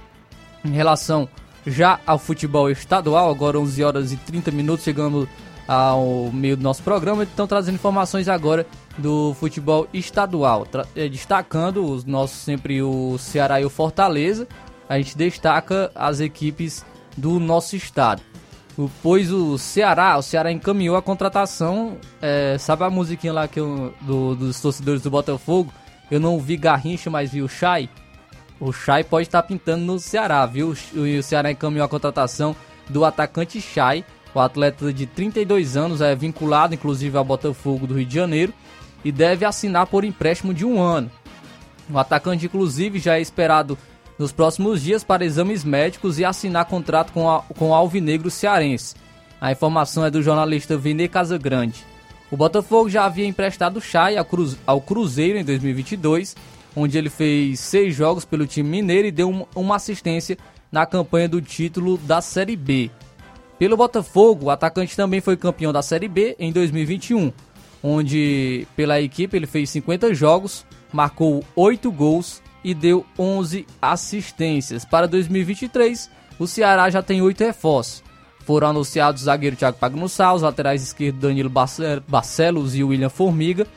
[0.65, 1.29] em relação
[1.65, 5.29] já ao futebol estadual, agora 11 horas e 30 minutos, chegando
[5.67, 8.65] ao meio do nosso programa, então trazendo informações agora
[8.97, 14.47] do futebol estadual, eh, destacando os nossos sempre o Ceará e o Fortaleza,
[14.89, 16.83] a gente destaca as equipes
[17.15, 18.21] do nosso estado.
[19.03, 23.93] Pois o Ceará, o Ceará encaminhou a contratação, é, sabe a musiquinha lá que eu,
[24.01, 25.71] do, dos torcedores do Botafogo?
[26.09, 27.89] Eu não vi Garrincha, mas vi o Chay.
[28.59, 30.69] O Chay pode estar pintando no Ceará, viu?
[30.69, 32.55] O Ceará encaminhou a contratação
[32.89, 38.05] do atacante Chay, o atleta de 32 anos, é vinculado inclusive ao Botafogo do Rio
[38.05, 38.53] de Janeiro
[39.03, 41.11] e deve assinar por empréstimo de um ano.
[41.89, 43.77] O atacante, inclusive, já é esperado
[44.17, 48.95] nos próximos dias para exames médicos e assinar contrato com, a, com o Alvinegro Cearense.
[49.39, 51.83] A informação é do jornalista Vine Casagrande.
[52.29, 56.35] O Botafogo já havia emprestado Chay ao, Cruze, ao Cruzeiro em 2022,
[56.75, 60.37] onde ele fez seis jogos pelo time mineiro e deu uma, uma assistência
[60.71, 62.89] na campanha do título da Série B.
[63.59, 67.33] Pelo Botafogo, o atacante também foi campeão da Série B em 2021,
[67.83, 74.85] onde pela equipe ele fez 50 jogos, marcou 8 gols e deu 11 assistências.
[74.85, 78.03] Para 2023, o Ceará já tem 8 reforços.
[78.45, 81.51] Foram anunciados o zagueiro Thiago Pagnussá, os laterais esquerdos Danilo
[82.07, 83.67] Barcelos e William Formiga,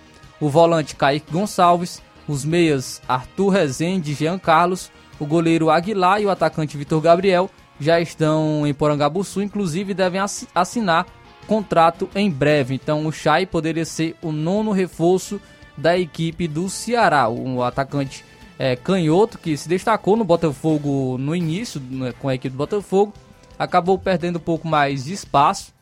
[0.40, 6.26] o volante Kaique Gonçalves, os meias Arthur Rezende e Jean Carlos, o goleiro Aguilar e
[6.26, 10.20] o atacante Vitor Gabriel já estão em Porangabuçu, inclusive devem
[10.54, 11.06] assinar
[11.46, 12.74] contrato em breve.
[12.74, 15.40] Então o Chay poderia ser o nono reforço
[15.76, 17.28] da equipe do Ceará.
[17.28, 18.24] O atacante
[18.58, 23.12] é, canhoto que se destacou no Botafogo no início né, com a equipe do Botafogo,
[23.58, 25.72] acabou perdendo um pouco mais de espaço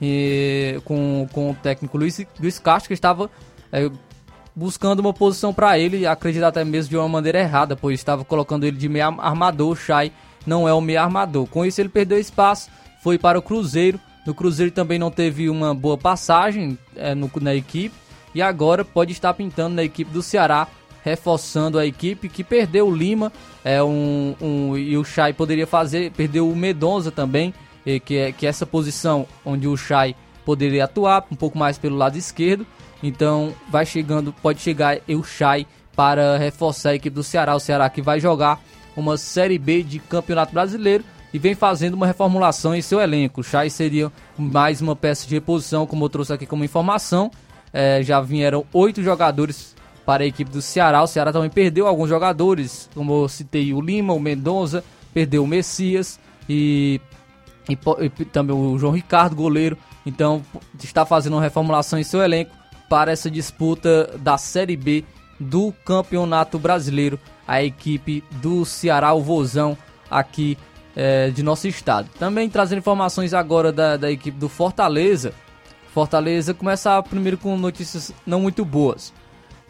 [0.00, 3.30] e, com, com o técnico Luiz, Luiz Castro que estava
[3.72, 3.90] é,
[4.54, 8.64] buscando uma posição para ele, acredito até mesmo de uma maneira errada, pois estava colocando
[8.64, 10.12] ele de meio armador, o Chay
[10.46, 11.46] não é o meio armador.
[11.46, 12.70] Com isso ele perdeu espaço,
[13.02, 14.00] foi para o Cruzeiro.
[14.26, 17.94] No Cruzeiro também não teve uma boa passagem é, no, na equipe
[18.34, 20.68] e agora pode estar pintando na equipe do Ceará
[21.02, 23.32] reforçando a equipe que perdeu o Lima
[23.64, 27.54] é um, um e o Chay poderia fazer, perdeu o Medonza também,
[28.04, 31.96] que é que é essa posição onde o Chay poderia atuar um pouco mais pelo
[31.96, 32.66] lado esquerdo.
[33.02, 37.88] Então vai chegando, pode chegar o Chay para reforçar a equipe do Ceará, o Ceará
[37.88, 38.60] que vai jogar
[38.96, 43.40] uma Série B de Campeonato Brasileiro e vem fazendo uma reformulação em seu elenco.
[43.40, 47.30] O Chay seria mais uma peça de reposição, como eu trouxe aqui como informação.
[47.72, 49.76] É, já vieram oito jogadores
[50.10, 51.00] para a equipe do Ceará.
[51.04, 54.82] O Ceará também perdeu alguns jogadores, como eu citei o Lima, o Mendonça,
[55.14, 56.18] perdeu o Messias
[56.48, 57.00] e,
[57.68, 57.78] e,
[58.18, 59.78] e também o João Ricardo, goleiro.
[60.04, 60.42] Então
[60.82, 62.50] está fazendo uma reformulação em seu elenco
[62.88, 65.04] para essa disputa da Série B
[65.38, 67.16] do Campeonato Brasileiro.
[67.46, 69.78] A equipe do Ceará, o Vozão,
[70.10, 70.58] aqui
[70.96, 72.08] é, de nosso estado.
[72.18, 75.32] Também trazendo informações agora da, da equipe do Fortaleza.
[75.94, 79.12] Fortaleza começa primeiro com notícias não muito boas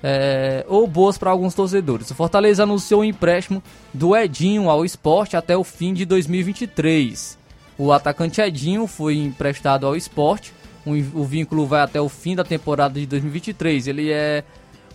[0.03, 2.11] é, ou boas para alguns torcedores.
[2.11, 7.39] O Fortaleza anunciou o empréstimo do Edinho ao esporte até o fim de 2023.
[7.79, 10.53] O atacante Edinho foi emprestado ao esporte.
[10.85, 13.87] O, vínculo vai até o fim da temporada de 2023.
[13.87, 14.45] Ele é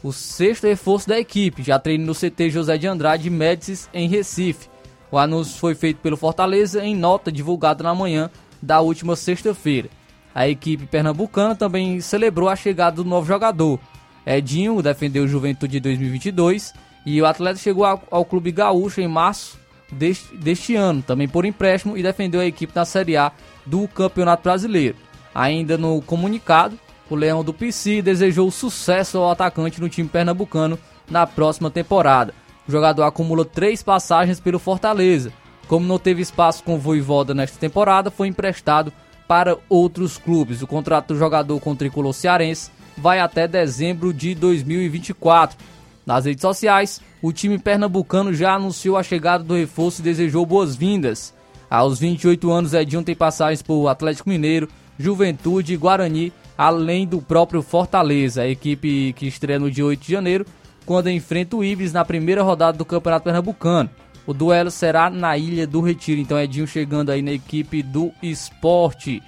[0.04, 4.68] o sexto reforço da equipe, já treina no CT José de Andrade Médicis em Recife.
[5.12, 8.30] O anúncio foi feito pelo Fortaleza em nota divulgada na manhã
[8.62, 9.90] da última sexta-feira.
[10.34, 13.80] A equipe pernambucana também celebrou a chegada do novo jogador.
[14.26, 16.74] Edinho defendeu o Juventude de 2022
[17.06, 19.60] e o atleta chegou ao, ao Clube Gaúcho em março
[19.92, 23.32] deste, deste ano, também por empréstimo, e defendeu a equipe na Série A
[23.66, 24.98] do Campeonato Brasileiro.
[25.34, 31.28] Ainda no comunicado, o Leão do PC desejou sucesso ao atacante no time pernambucano na
[31.28, 32.34] próxima temporada.
[32.68, 35.32] O jogador acumula três passagens pelo Fortaleza.
[35.68, 38.92] Como não teve espaço com o Voivoda nesta temporada, foi emprestado
[39.28, 40.62] para outros clubes.
[40.62, 45.58] O contrato do jogador com o tricolor cearense vai até dezembro de 2024.
[46.06, 51.34] Nas redes sociais, o time pernambucano já anunciou a chegada do reforço e desejou boas-vindas.
[51.70, 57.62] Aos 28 anos, Edinho tem passagens por Atlético Mineiro, Juventude e Guarani, além do próprio
[57.62, 60.46] Fortaleza, a equipe que estreia no dia 8 de janeiro,
[60.86, 63.90] quando enfrenta o Ibis na primeira rodada do Campeonato Pernambucano.
[64.28, 69.22] O duelo será na Ilha do Retiro, então Edinho chegando aí na equipe do esporte.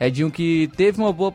[0.00, 1.32] Edinho que teve uma boa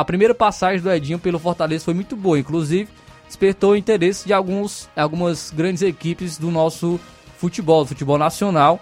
[0.00, 2.88] a primeira passagem do Edinho pelo Fortaleza foi muito boa, inclusive
[3.26, 6.98] despertou o interesse de alguns, algumas grandes equipes do nosso
[7.36, 8.80] futebol, do futebol nacional,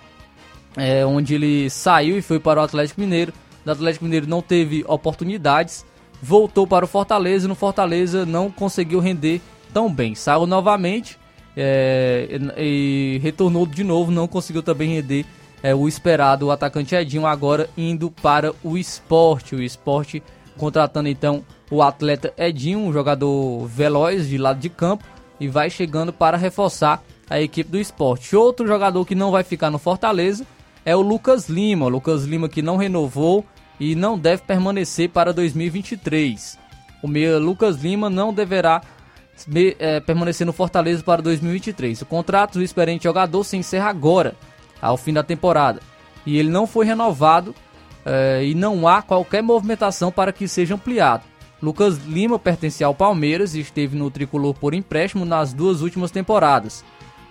[0.77, 3.33] é, onde ele saiu e foi para o Atlético Mineiro.
[3.65, 5.85] O Atlético Mineiro não teve oportunidades,
[6.23, 9.41] voltou para o Fortaleza e no Fortaleza não conseguiu render
[9.73, 10.15] tão bem.
[10.15, 11.19] Saiu novamente
[11.57, 15.27] é, e, e, retornou de novo, não conseguiu também render
[15.63, 16.47] é, o esperado.
[16.47, 19.57] O atacante Edinho agora indo para o esporte.
[19.57, 20.23] O esporte
[20.57, 25.05] contratando então o atleta Edinho, um jogador veloz de lado de campo,
[25.38, 28.37] e vai chegando para reforçar a equipe do esporte.
[28.37, 30.47] Outro jogador que não vai ficar no Fortaleza
[30.85, 31.87] é o Lucas Lima.
[31.87, 33.45] O Lucas Lima que não renovou
[33.79, 36.59] e não deve permanecer para 2023.
[37.03, 38.81] O meia Lucas Lima não deverá
[39.79, 42.03] é, permanecer no Fortaleza para 2023.
[42.03, 44.35] O contrato do experiente jogador se encerra agora,
[44.81, 45.81] ao fim da temporada.
[46.25, 47.55] E ele não foi renovado
[48.07, 51.25] é, e não há qualquer movimentação para que seja ampliado.
[51.61, 56.85] Lucas Lima pertencia ao Palmeiras e esteve no tricolor por empréstimo nas duas últimas temporadas,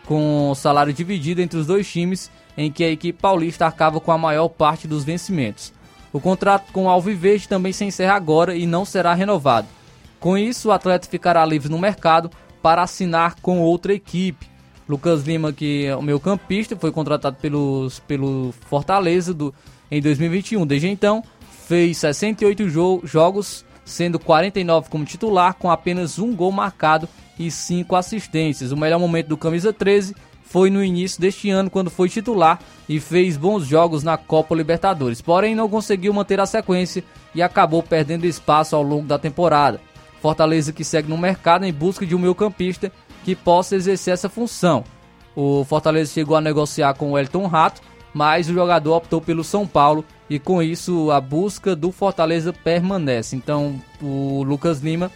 [0.06, 4.18] com salário dividido entre os dois times, em que a equipe paulista arcava com a
[4.18, 5.72] maior parte dos vencimentos.
[6.12, 9.68] O contrato com o Alviverde também se encerra agora e não será renovado.
[10.20, 14.48] Com isso, o atleta ficará livre no mercado para assinar com outra equipe.
[14.88, 19.54] Lucas Lima, que é o meu campista, foi contratado pelos, pelo Fortaleza do,
[19.90, 20.66] em 2021.
[20.66, 21.24] Desde então,
[21.68, 27.96] fez 68 jo jogos sendo 49 como titular, com apenas um gol marcado e 5
[27.96, 28.72] assistências.
[28.72, 33.00] O melhor momento do camisa 13 foi no início deste ano, quando foi titular e
[33.00, 35.22] fez bons jogos na Copa Libertadores.
[35.22, 39.80] Porém, não conseguiu manter a sequência e acabou perdendo espaço ao longo da temporada.
[40.22, 42.92] Fortaleza que segue no mercado em busca de um meio-campista
[43.24, 44.84] que possa exercer essa função.
[45.36, 47.82] O Fortaleza chegou a negociar com o Elton Rato,
[48.16, 53.36] mas o jogador optou pelo São Paulo e com isso a busca do Fortaleza permanece.
[53.36, 55.12] Então o Lucas Lima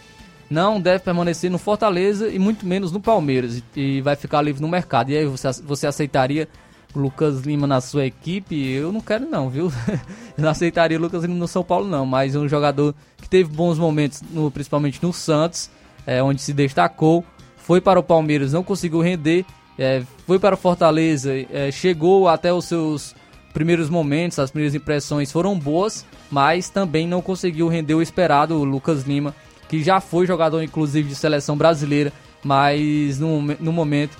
[0.50, 4.68] não deve permanecer no Fortaleza e muito menos no Palmeiras e vai ficar livre no
[4.68, 5.10] mercado.
[5.10, 6.46] E aí você, você aceitaria
[6.94, 8.54] Lucas Lima na sua equipe?
[8.70, 9.72] Eu não quero não, viu?
[10.36, 13.78] Eu não aceitaria Lucas Lima no São Paulo não, mas um jogador que teve bons
[13.78, 15.70] momentos, no, principalmente no Santos,
[16.06, 17.24] é, onde se destacou,
[17.56, 19.46] foi para o Palmeiras, não conseguiu render
[19.80, 23.14] é, foi para Fortaleza, é, chegou até os seus
[23.54, 28.56] primeiros momentos, as primeiras impressões foram boas, mas também não conseguiu render o esperado.
[28.56, 29.34] O Lucas Lima,
[29.70, 32.12] que já foi jogador inclusive de seleção brasileira,
[32.44, 34.18] mas no, no momento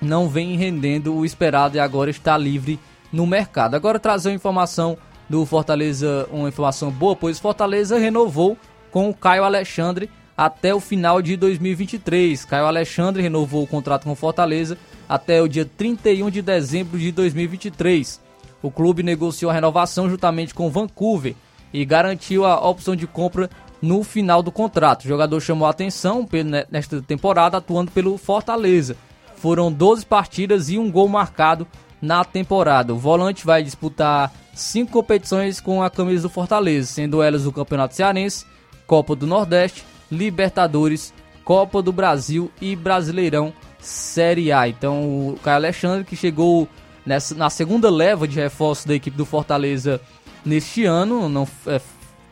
[0.00, 2.76] não vem rendendo o esperado e agora está livre
[3.12, 3.76] no mercado.
[3.76, 8.58] Agora trazer uma informação do Fortaleza, uma informação boa, pois Fortaleza renovou
[8.90, 12.44] com o Caio Alexandre até o final de 2023.
[12.44, 18.20] Caio Alexandre renovou o contrato com Fortaleza até o dia 31 de dezembro de 2023.
[18.62, 21.34] O clube negociou a renovação juntamente com Vancouver
[21.72, 25.04] e garantiu a opção de compra no final do contrato.
[25.04, 26.26] O jogador chamou a atenção
[26.70, 28.96] nesta temporada atuando pelo Fortaleza.
[29.36, 31.66] Foram 12 partidas e um gol marcado
[32.00, 32.94] na temporada.
[32.94, 37.94] O volante vai disputar cinco competições com a camisa do Fortaleza, sendo elas o Campeonato
[37.94, 38.46] Cearense,
[38.86, 44.68] Copa do Nordeste, Libertadores, Copa do Brasil e Brasileirão Série A.
[44.68, 46.68] Então o Caio Alexandre que chegou
[47.04, 50.00] nessa, na segunda leva de reforço da equipe do Fortaleza
[50.44, 51.80] neste ano, não é,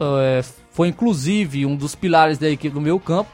[0.01, 3.31] é, foi inclusive um dos pilares da equipe do meio campo.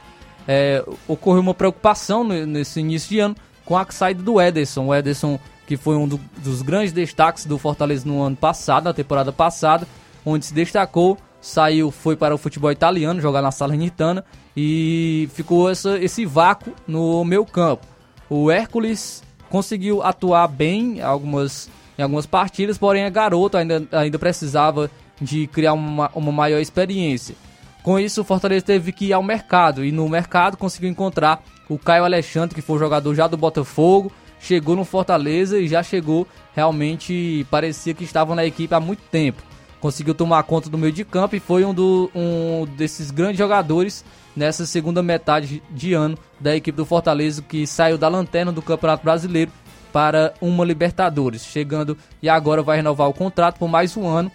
[0.47, 4.85] É, ocorreu uma preocupação nesse início de ano com a saída do Ederson.
[4.85, 8.93] O Ederson que foi um do, dos grandes destaques do Fortaleza no ano passado, na
[8.93, 9.85] temporada passada,
[10.25, 11.17] onde se destacou
[11.47, 14.23] saiu, foi para o futebol italiano, jogar na Salernitana
[14.55, 17.85] e ficou essa, esse vácuo no meu campo.
[18.29, 24.91] O Hércules conseguiu atuar bem algumas, em algumas partidas, porém é garoto, ainda, ainda precisava
[25.21, 27.35] de criar uma, uma maior experiência.
[27.81, 31.79] Com isso, o Fortaleza teve que ir ao mercado e no mercado conseguiu encontrar o
[31.79, 37.45] Caio Alexandre, que foi jogador já do Botafogo, chegou no Fortaleza e já chegou realmente
[37.49, 39.46] parecia que estava na equipe há muito tempo
[39.79, 44.03] conseguiu tomar conta do meio de campo e foi um, do, um desses grandes jogadores
[44.35, 49.03] nessa segunda metade de ano da equipe do Fortaleza que saiu da lanterna do Campeonato
[49.03, 49.51] Brasileiro
[49.91, 54.31] para uma Libertadores, chegando e agora vai renovar o contrato por mais um ano,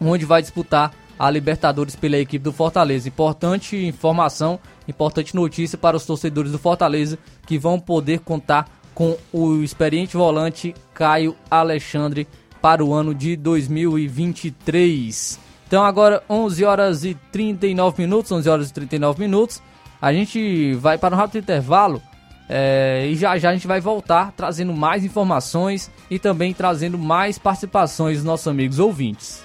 [0.00, 3.08] onde vai disputar a Libertadores pela equipe do Fortaleza.
[3.08, 9.62] Importante informação, importante notícia para os torcedores do Fortaleza que vão poder contar com o
[9.62, 12.28] experiente volante Caio Alexandre
[12.64, 15.38] para o ano de 2023.
[15.66, 19.62] Então agora 11 horas e 39 minutos, 11 horas e 39 minutos.
[20.00, 22.00] A gente vai para um rápido intervalo
[22.48, 27.38] é, e já já a gente vai voltar trazendo mais informações e também trazendo mais
[27.38, 29.44] participações dos nossos amigos ouvintes.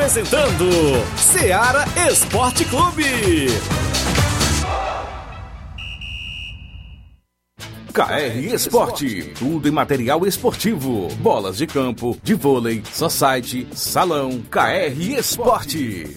[0.00, 0.64] Apresentando
[1.14, 3.48] Seara Esporte Clube.
[7.92, 16.16] KR Esporte, tudo em material esportivo, bolas de campo, de vôlei, society, salão, KR Esporte.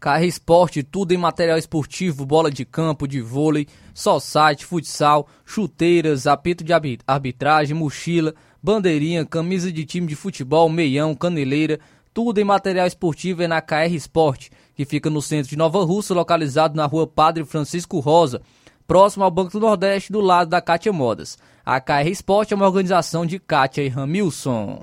[0.00, 6.26] KR Esporte, tudo em material esportivo, bola de campo, de vôlei, só site, futsal, chuteiras,
[6.26, 6.72] apito de
[7.06, 11.78] arbitragem, mochila, bandeirinha, camisa de time de futebol, meião, caneleira,
[12.14, 16.14] tudo em material esportivo é na KR Esporte, que fica no centro de Nova Russa,
[16.14, 18.40] localizado na rua Padre Francisco Rosa,
[18.86, 21.38] próximo ao Banco do Nordeste, do lado da Cátia Modas.
[21.64, 24.82] A KR Esporte é uma organização de Kátia e Ramilson.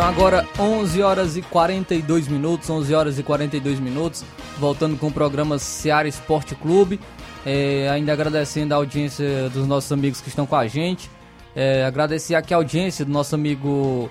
[0.00, 4.24] São agora 11 horas e 42 minutos, 11 horas e 42 minutos,
[4.58, 6.98] voltando com o programa Seara Esporte Clube.
[7.44, 11.10] É, ainda agradecendo a audiência dos nossos amigos que estão com a gente.
[11.54, 14.10] É, agradecer aqui a audiência do nosso amigo,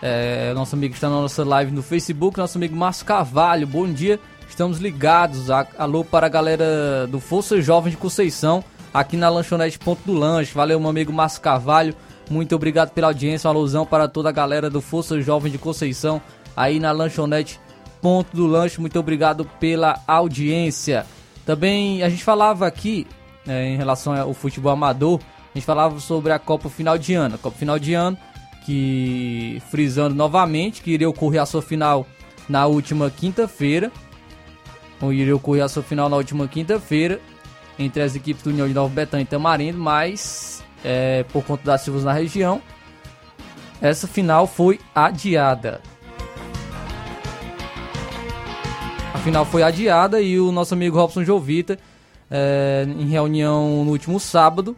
[0.00, 3.66] é, nosso amigo que está na nossa live no Facebook, nosso amigo Márcio Carvalho.
[3.66, 5.50] Bom dia, estamos ligados.
[5.50, 8.62] Alô para a galera do Força Jovem de Conceição,
[8.94, 10.54] aqui na lanchonete Ponto do Lanche.
[10.54, 11.92] Valeu, meu amigo Márcio Carvalho.
[12.30, 16.20] Muito obrigado pela audiência, uma alusão para toda a galera do Força Jovem de Conceição,
[16.56, 17.60] aí na lanchonete
[18.00, 18.80] Ponto do Lanche.
[18.80, 21.06] Muito obrigado pela audiência.
[21.44, 23.06] Também a gente falava aqui,
[23.44, 25.20] né, em relação ao futebol amador,
[25.54, 27.34] a gente falava sobre a Copa Final de Ano.
[27.34, 28.16] A Copa Final de Ano,
[28.64, 32.06] que frisando novamente, que iria ocorrer a sua final
[32.48, 33.92] na última quinta-feira.
[35.02, 37.20] Iria ocorrer a sua final na última quinta-feira
[37.78, 41.84] entre as equipes do União de Nova Betânia e Tamarindo, mas é, por conta das
[41.84, 42.60] chuvas na região,
[43.80, 45.80] essa final foi adiada.
[49.12, 51.78] A final foi adiada e o nosso amigo Robson Jovita,
[52.30, 54.76] é, em reunião no último sábado,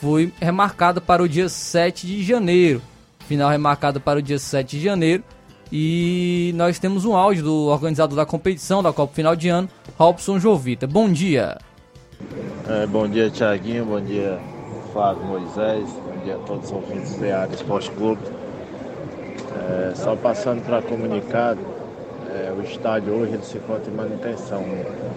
[0.00, 2.80] foi remarcada para o dia 7 de janeiro.
[3.26, 5.24] Final remarcada para o dia 7 de janeiro.
[5.70, 10.38] E nós temos um áudio do organizador da competição da Copa Final de Ano, Robson
[10.38, 10.86] Jovita.
[10.86, 11.58] Bom dia.
[12.66, 13.84] É, bom dia, Tiaguinho.
[13.84, 14.38] Bom dia,
[14.98, 18.20] Flávio Moisés, bom dia a todos os ouvintes do Seara Esporte Clube.
[19.54, 21.56] É, só passando para comunicar,
[22.34, 24.64] é, o estádio hoje ele se encontra em manutenção.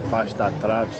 [0.08, 0.92] Parte da trave,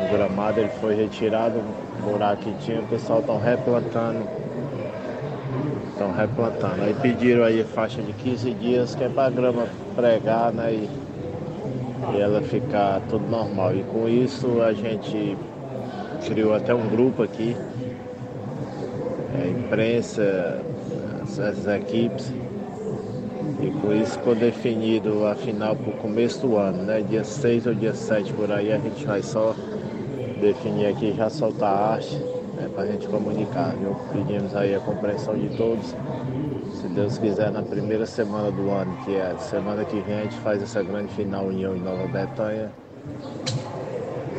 [0.00, 4.20] o gramado ele foi retirado, o buraco que tinha, o pessoal está replantando.
[5.90, 6.84] Estão replantando.
[6.84, 10.70] Aí pediram aí faixa de 15 dias, que é para a grama pregar, né?
[10.72, 10.88] E,
[12.14, 13.74] e ela ficar tudo normal.
[13.74, 15.36] E com isso a gente
[16.26, 17.56] criou até um grupo aqui,
[19.34, 20.60] é, imprensa,
[21.22, 22.32] as, as, equipes,
[23.60, 27.00] e com isso ficou definido a final para o começo do ano, né?
[27.00, 29.54] Dia 6 ou dia 7 por aí a gente vai só
[30.40, 32.16] definir aqui já soltar a arte
[32.54, 33.74] né, para a gente comunicar.
[33.76, 33.96] Viu?
[34.12, 35.94] Pedimos aí a compreensão de todos.
[36.74, 40.22] Se Deus quiser, na primeira semana do ano, que é a semana que vem, a
[40.24, 42.70] gente faz essa grande final União em Nova Bretanha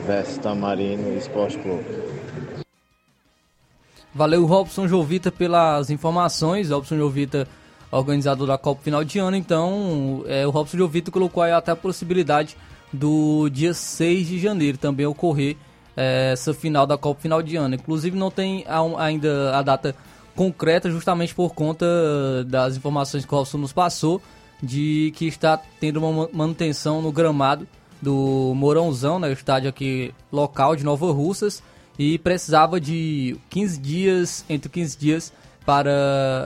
[0.08, 1.84] versus Tamarino Esporte Clube.
[4.16, 6.72] Valeu, Robson Jovita, pelas informações.
[6.72, 7.48] Robson Jovita,
[7.92, 9.36] organizador da Copa Final de Ano.
[9.36, 12.56] Então, é, o Robson Jovita colocou aí até a possibilidade
[12.92, 15.58] do dia 6 de janeiro também ocorrer
[15.96, 17.76] é, essa final da Copa Final de Ano.
[17.76, 18.66] Inclusive, não tem
[18.98, 19.94] ainda a data
[20.36, 21.86] concreta, justamente por conta
[22.46, 24.22] das informações que o Robson nos passou,
[24.64, 27.68] de que está tendo uma manutenção no gramado
[28.02, 31.64] do Mourãozão, né, estádio aqui local de Nova Russas,
[31.98, 35.34] e precisava de 15 dias, entre 15 dias,
[35.66, 35.92] para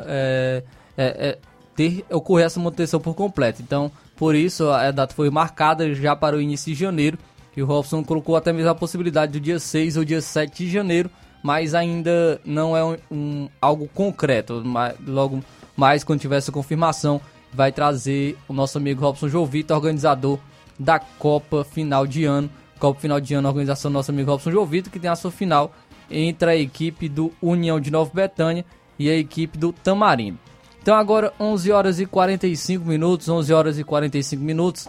[0.08, 0.64] é,
[0.98, 1.38] é, é,
[1.76, 3.62] ter ocorrer essa manutenção por completo.
[3.62, 7.18] Então, por isso, a data foi marcada já para o início de janeiro,
[7.56, 10.72] e o Robson colocou até mesmo a possibilidade do dia 6 ou dia 7 de
[10.72, 11.10] janeiro
[11.44, 14.62] mas ainda não é um, um algo concreto.
[14.64, 15.44] Mas, logo
[15.76, 17.20] mais, quando tiver essa confirmação,
[17.54, 20.40] vai trazer o nosso amigo Robson Jovita, organizador
[20.82, 22.50] da Copa Final de Ano.
[22.80, 25.72] Copa Final de Ano, organização do nosso amigo Robson Jovita, que tem a sua final
[26.10, 28.66] entre a equipe do União de Nova Betânia
[28.98, 30.40] e a equipe do Tamarindo.
[30.82, 34.88] Então agora 11 horas e 45 minutos, 11 horas e 45 minutos,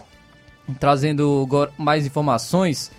[0.79, 2.91] trazendo mais informações,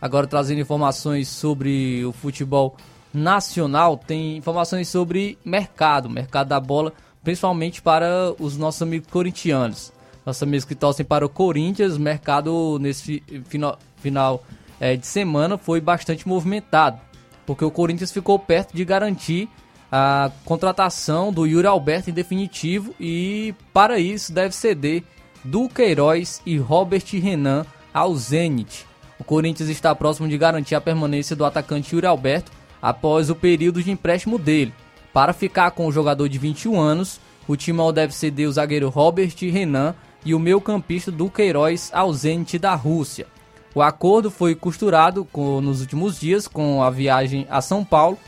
[0.00, 2.76] agora trazendo informações sobre o futebol
[3.12, 6.92] nacional, tem informações sobre mercado, mercado da bola,
[7.24, 9.90] principalmente para os nossos amigos corintianos.
[10.24, 14.44] Nossos amigos que torcem para o Corinthians, o mercado nesse final, final
[14.78, 17.00] é, de semana foi bastante movimentado,
[17.44, 19.48] porque o Corinthians ficou perto de garantir
[19.90, 25.02] a contratação do Yuri Alberto em definitivo e para isso deve ceder
[25.44, 28.86] Duqueiroz e Robert Renan ao Zenit.
[29.18, 32.50] O Corinthians está próximo de garantir a permanência do atacante Yuri Alberto
[32.80, 34.72] após o período de empréstimo dele.
[35.12, 39.34] Para ficar com o jogador de 21 anos, o Timão deve ceder o zagueiro Robert
[39.38, 39.94] Renan
[40.24, 43.26] e o meio campista Duqueiroz ao Zenit da Rússia.
[43.74, 48.18] O acordo foi costurado com, nos últimos dias com a viagem a São Paulo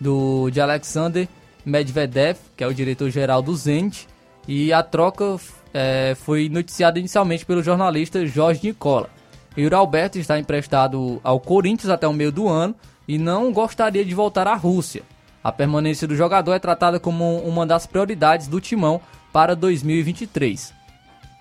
[0.00, 1.28] do, de Alexander
[1.64, 4.06] Medvedev, que é o diretor-geral do Zenit,
[4.48, 5.36] e a troca
[5.74, 9.10] é, foi noticiada inicialmente pelo jornalista Jorge Nicola.
[9.58, 12.74] Yuri Alberto está emprestado ao Corinthians até o meio do ano
[13.08, 15.02] e não gostaria de voltar à Rússia.
[15.42, 19.00] A permanência do jogador é tratada como uma das prioridades do timão
[19.32, 20.75] para 2023.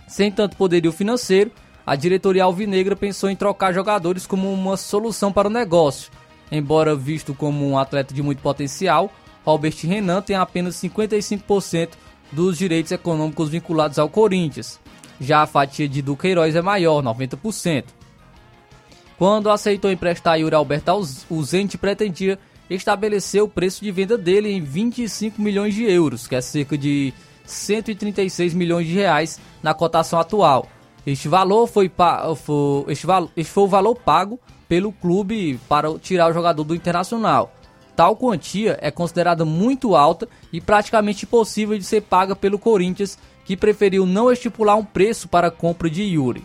[0.08, 1.52] Sem tanto poderio financeiro,
[1.86, 6.12] a diretoria alvinegra pensou em trocar jogadores como uma solução para o negócio.
[6.52, 9.12] Embora visto como um atleta de muito potencial,
[9.46, 11.90] Robert Renan tem apenas 55%
[12.32, 14.80] dos direitos econômicos vinculados ao Corinthians.
[15.20, 17.86] Já a fatia de Duqueiroz é maior, 90%.
[19.18, 21.04] Quando aceitou emprestar Yuri Alberto ao
[21.44, 22.38] Zente pretendia
[22.70, 27.14] estabelecer o preço de venda dele em 25 milhões de euros, que é cerca de
[27.46, 30.68] 136 milhões de reais na cotação atual.
[31.06, 31.92] Este valor foi,
[32.38, 37.54] foi, este, este foi o valor pago pelo clube para tirar o jogador do Internacional.
[37.96, 43.56] Tal quantia é considerada muito alta e praticamente impossível de ser paga pelo Corinthians, que
[43.56, 46.44] preferiu não estipular um preço para a compra de Yuri.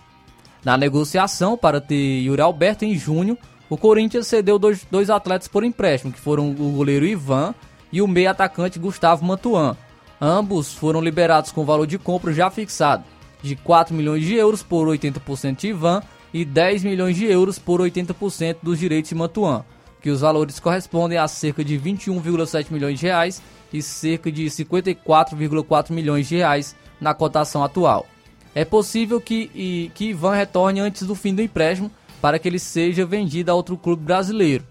[0.64, 3.36] Na negociação para ter Yuri Alberto em junho,
[3.68, 7.54] o Corinthians cedeu dois, dois atletas por empréstimo, que foram o goleiro Ivan
[7.90, 9.76] e o meio atacante Gustavo Mantuan.
[10.20, 13.04] Ambos foram liberados com valor de compra já fixado,
[13.42, 16.02] de 4 milhões de euros por 80% de Ivan
[16.32, 19.64] e 10 milhões de euros por 80% dos direitos de Mantuan,
[20.02, 23.42] que os valores correspondem a cerca de 21,7 milhões de reais
[23.72, 28.06] e cerca de 54,4 milhões de reais na cotação atual.
[28.54, 31.90] É possível que, e, que Ivan retorne antes do fim do empréstimo
[32.20, 34.64] para que ele seja vendido a outro clube brasileiro.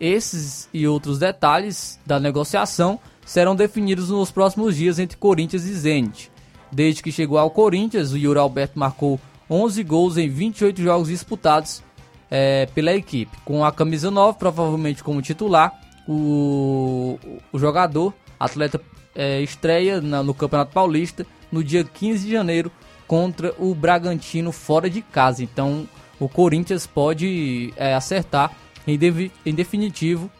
[0.00, 6.30] Esses e outros detalhes da negociação serão definidos nos próximos dias entre Corinthians e Zenit.
[6.70, 11.82] Desde que chegou ao Corinthians, o Yuri Alberto marcou 11 gols em 28 jogos disputados
[12.30, 13.36] é, pela equipe.
[13.44, 15.72] Com a camisa 9, provavelmente como titular,
[16.08, 17.18] o,
[17.52, 18.80] o jogador, atleta,
[19.14, 22.72] é, estreia na, no Campeonato Paulista no dia 15 de janeiro
[23.06, 25.42] contra o Bragantino fora de casa.
[25.42, 28.50] Então o Corinthians pode é, acertar
[28.86, 28.98] em,
[29.46, 30.30] em definitivo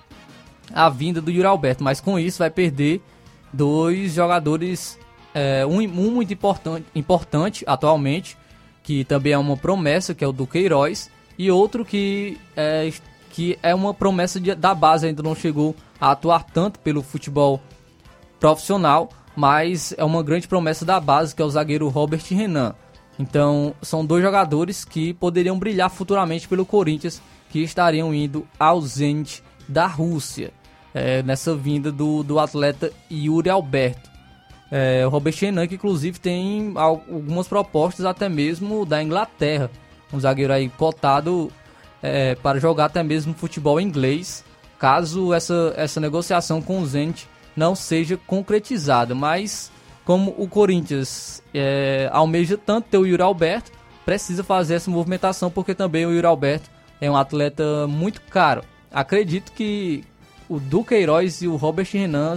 [0.73, 3.03] a vinda do Yuri Alberto, mas com isso vai perder
[3.53, 4.99] dois jogadores,
[5.35, 8.37] é, um, um, muito importante, importante atualmente,
[8.83, 12.93] que também é uma promessa, que é o Duqueiroz, e outro que é,
[13.31, 17.61] que é uma promessa de, da base, ainda não chegou a atuar tanto pelo futebol
[18.39, 22.75] profissional, mas é uma grande promessa da base, que é o zagueiro Robert Renan.
[23.19, 29.43] Então, são dois jogadores que poderiam brilhar futuramente pelo Corinthians, que estariam indo ao Zenit
[29.69, 30.53] da Rússia,
[30.93, 34.11] é, nessa vinda do, do atleta Yuri Alberto.
[34.71, 39.71] É, o Robert Renan, que inclusive tem algumas propostas até mesmo da Inglaterra.
[40.13, 41.51] Um zagueiro aí cotado
[42.03, 44.45] é, para jogar até mesmo futebol inglês,
[44.79, 49.15] caso essa, essa negociação com o Zenit não seja concretizada.
[49.15, 49.71] Mas
[50.05, 53.73] como o Corinthians é, almeja tanto ter o Yuri Alberto,
[54.05, 58.63] precisa fazer essa movimentação porque também o Yuri Alberto é um atleta muito caro.
[58.95, 60.05] Acredito que
[60.49, 62.37] o Duqueiroz e o Robert Renan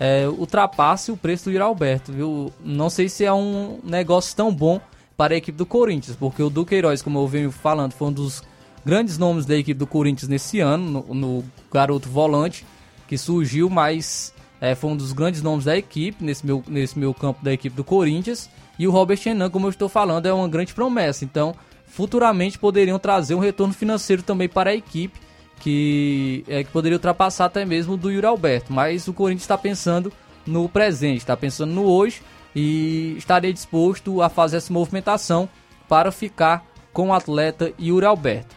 [0.00, 2.52] é, ultrapasse o preço do Yuri Alberto, viu?
[2.64, 4.80] Não sei se é um negócio tão bom
[5.16, 8.42] para a equipe do Corinthians, porque o Duqueiroz, como eu venho falando, foi um dos
[8.84, 12.66] grandes nomes da equipe do Corinthians nesse ano, no, no garoto volante
[13.06, 17.14] que surgiu, mas é, foi um dos grandes nomes da equipe, nesse meu, nesse meu
[17.14, 18.50] campo da equipe do Corinthians.
[18.78, 21.24] E o Robert Renan, como eu estou falando, é uma grande promessa.
[21.24, 21.54] Então,
[21.86, 25.18] futuramente poderiam trazer um retorno financeiro também para a equipe,
[25.60, 28.72] que, é, que poderia ultrapassar até mesmo do Yuri Alberto.
[28.72, 30.12] Mas o Corinthians está pensando
[30.46, 32.22] no presente, está pensando no hoje
[32.54, 35.48] e estaria disposto a fazer essa movimentação
[35.88, 38.56] para ficar com o atleta Yuri Alberto.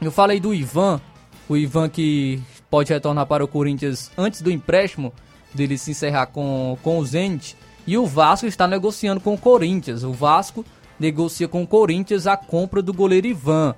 [0.00, 1.00] Eu falei do Ivan,
[1.48, 5.12] o Ivan que pode retornar para o Corinthians antes do empréstimo
[5.54, 7.56] dele se encerrar com, com o Zenit.
[7.86, 10.04] E o Vasco está negociando com o Corinthians.
[10.04, 10.64] O Vasco
[10.98, 13.74] negocia com o Corinthians a compra do goleiro Ivan.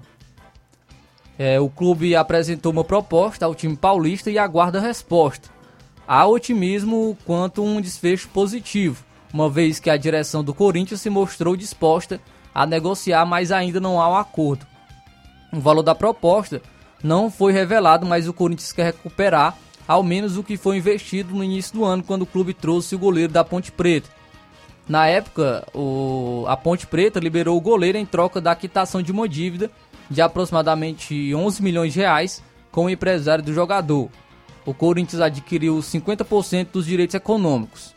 [1.45, 5.51] É, o clube apresentou uma proposta ao time paulista e aguarda resposta.
[6.07, 11.57] Há otimismo quanto um desfecho positivo, uma vez que a direção do Corinthians se mostrou
[11.57, 12.20] disposta
[12.55, 14.64] a negociar, mas ainda não há um acordo.
[15.53, 16.62] O valor da proposta
[17.03, 21.43] não foi revelado, mas o Corinthians quer recuperar ao menos o que foi investido no
[21.43, 24.09] início do ano, quando o clube trouxe o goleiro da Ponte Preta.
[24.88, 29.28] Na época, o, a Ponte Preta liberou o goleiro em troca da quitação de uma
[29.28, 29.72] dívida
[30.13, 34.09] de aproximadamente 11 milhões de reais com o empresário do jogador.
[34.65, 37.95] O Corinthians adquiriu 50% dos direitos econômicos.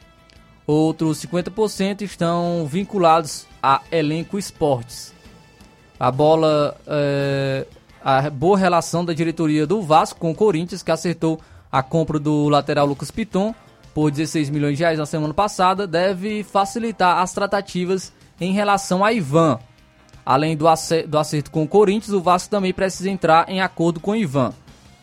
[0.66, 5.14] Outros 50% estão vinculados a Elenco Esportes.
[6.00, 7.68] A bola, é,
[8.04, 11.40] a boa relação da diretoria do Vasco com o Corinthians, que acertou
[11.72, 13.54] a compra do lateral Lucas Piton
[13.94, 18.12] por 16 milhões de reais na semana passada, deve facilitar as tratativas
[18.42, 19.60] em relação a Ivan.
[20.26, 24.16] Além do acerto com o Corinthians, o Vasco também precisa entrar em acordo com o
[24.16, 24.54] Ivan.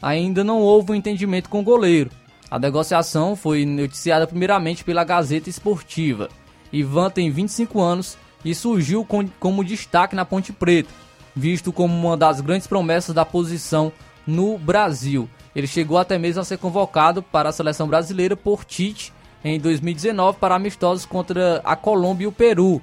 [0.01, 2.11] Ainda não houve um entendimento com o goleiro.
[2.51, 6.29] A negociação foi noticiada primeiramente pela Gazeta Esportiva.
[6.73, 10.91] Ivan tem 25 anos e surgiu com, como destaque na Ponte Preta,
[11.37, 13.93] visto como uma das grandes promessas da posição
[14.27, 15.29] no Brasil.
[15.55, 19.13] Ele chegou até mesmo a ser convocado para a seleção brasileira por Tite
[19.45, 22.83] em 2019 para amistosos contra a Colômbia e o Peru,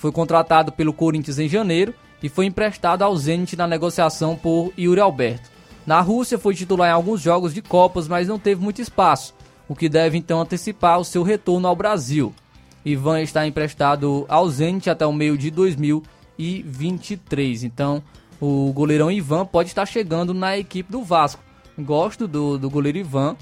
[0.00, 4.98] foi contratado pelo Corinthians em janeiro e foi emprestado ao Zenit na negociação por Yuri
[4.98, 5.50] Alberto.
[5.86, 9.34] Na Rússia foi titular em alguns jogos de Copas, mas não teve muito espaço,
[9.68, 12.32] o que deve então antecipar o seu retorno ao Brasil.
[12.82, 17.64] Ivan está emprestado ao Zenit até o meio de 2023.
[17.64, 18.02] Então,
[18.40, 21.42] o goleirão Ivan pode estar chegando na equipe do Vasco.
[21.78, 23.36] Gosto do, do goleiro Ivan.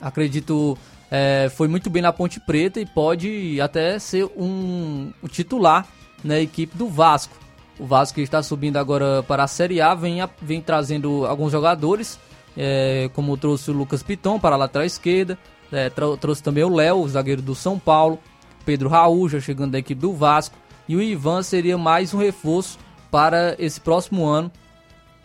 [0.00, 0.76] Acredito
[1.14, 5.86] é, foi muito bem na Ponte Preta e pode até ser um, um titular
[6.24, 7.36] na equipe do Vasco.
[7.78, 12.18] O Vasco está subindo agora para a Série A vem, vem trazendo alguns jogadores,
[12.56, 15.38] é, como trouxe o Lucas Piton para a lateral esquerda,
[15.70, 18.18] é, trouxe também o Léo, zagueiro do São Paulo,
[18.64, 20.56] Pedro Raul já chegando da equipe do Vasco,
[20.88, 22.78] e o Ivan seria mais um reforço
[23.10, 24.50] para esse próximo ano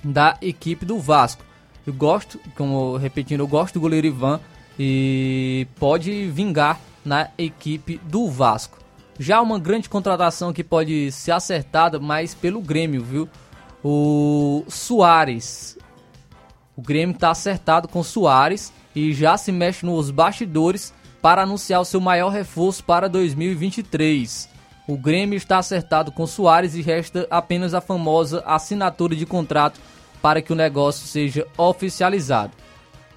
[0.03, 1.45] da equipe do Vasco.
[1.85, 4.41] Eu gosto, como repetindo, eu gosto do goleiro Ivan,
[4.77, 8.77] e pode vingar na equipe do Vasco.
[9.19, 13.29] Já uma grande contratação que pode ser acertada mais pelo Grêmio, viu?
[13.83, 15.77] O Soares.
[16.75, 21.85] O Grêmio está acertado com Soares e já se mexe nos bastidores para anunciar o
[21.85, 24.49] seu maior reforço para 2023.
[24.87, 29.79] O Grêmio está acertado com Soares e resta apenas a famosa assinatura de contrato
[30.21, 32.51] para que o negócio seja oficializado.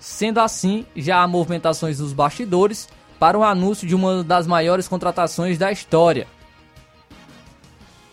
[0.00, 2.88] Sendo assim, já há movimentações nos bastidores
[3.18, 6.26] para o anúncio de uma das maiores contratações da história.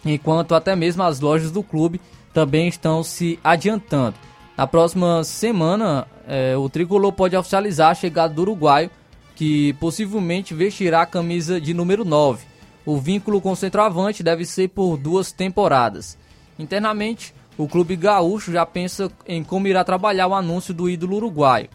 [0.05, 2.01] Enquanto até mesmo as lojas do clube
[2.33, 4.15] também estão se adiantando.
[4.57, 8.91] Na próxima semana, é, o tricolor pode oficializar a chegada do uruguaio,
[9.35, 12.45] que possivelmente vestirá a camisa de número 9.
[12.85, 16.17] O vínculo com o centroavante deve ser por duas temporadas.
[16.59, 21.69] Internamente, o clube gaúcho já pensa em como irá trabalhar o anúncio do ídolo uruguaio.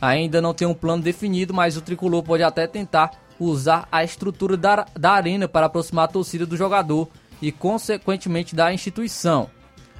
[0.00, 4.56] Ainda não tem um plano definido, mas o tricolor pode até tentar usar a estrutura
[4.56, 7.08] da, da arena para aproximar a torcida do jogador
[7.40, 9.50] e, consequentemente, da instituição.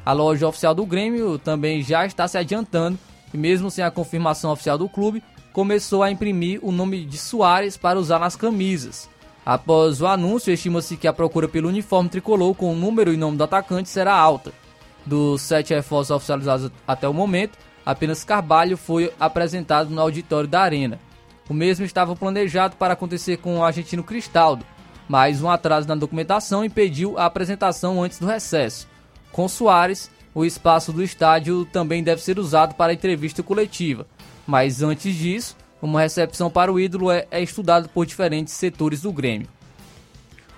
[0.05, 2.99] A loja oficial do Grêmio também já está se adiantando
[3.33, 5.23] e, mesmo sem a confirmação oficial do clube,
[5.53, 9.09] começou a imprimir o nome de Soares para usar nas camisas.
[9.45, 13.37] Após o anúncio, estima-se que a procura pelo uniforme tricolor com o número e nome
[13.37, 14.53] do atacante será alta.
[15.05, 20.99] Dos sete reforços oficializados até o momento, apenas Carvalho foi apresentado no auditório da Arena.
[21.49, 24.64] O mesmo estava planejado para acontecer com o argentino Cristaldo,
[25.09, 28.87] mas um atraso na documentação impediu a apresentação antes do recesso.
[29.33, 34.07] Com Soares, o espaço do estádio também deve ser usado para entrevista coletiva,
[34.47, 39.12] mas antes disso, uma recepção para o ídolo é, é estudada por diferentes setores do
[39.12, 39.49] Grêmio.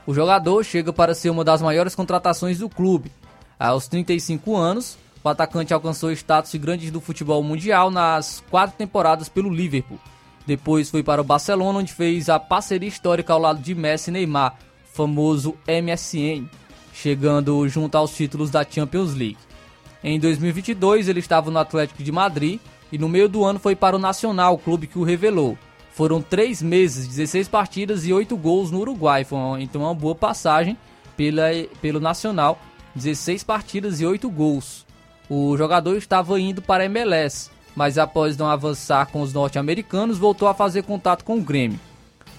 [0.06, 3.10] O jogador chega para ser uma das maiores contratações do clube.
[3.58, 9.28] Aos 35 anos, o atacante alcançou status de grande do futebol mundial nas quatro temporadas
[9.28, 9.98] pelo Liverpool.
[10.46, 14.12] Depois foi para o Barcelona, onde fez a parceria histórica ao lado de Messi e
[14.12, 14.56] Neymar,
[14.92, 16.46] famoso MSN,
[16.92, 19.38] chegando junto aos títulos da Champions League.
[20.02, 22.58] Em 2022 ele estava no Atlético de Madrid
[22.90, 25.56] e no meio do ano foi para o Nacional, clube que o revelou.
[25.92, 29.24] Foram três meses, 16 partidas e 8 gols no Uruguai.
[29.24, 30.76] Foi então uma boa passagem
[31.16, 31.50] pela,
[31.80, 32.58] pelo Nacional,
[32.94, 34.84] 16 partidas e 8 gols.
[35.34, 40.46] O jogador estava indo para a MLS, mas após não avançar com os norte-americanos, voltou
[40.46, 41.80] a fazer contato com o Grêmio.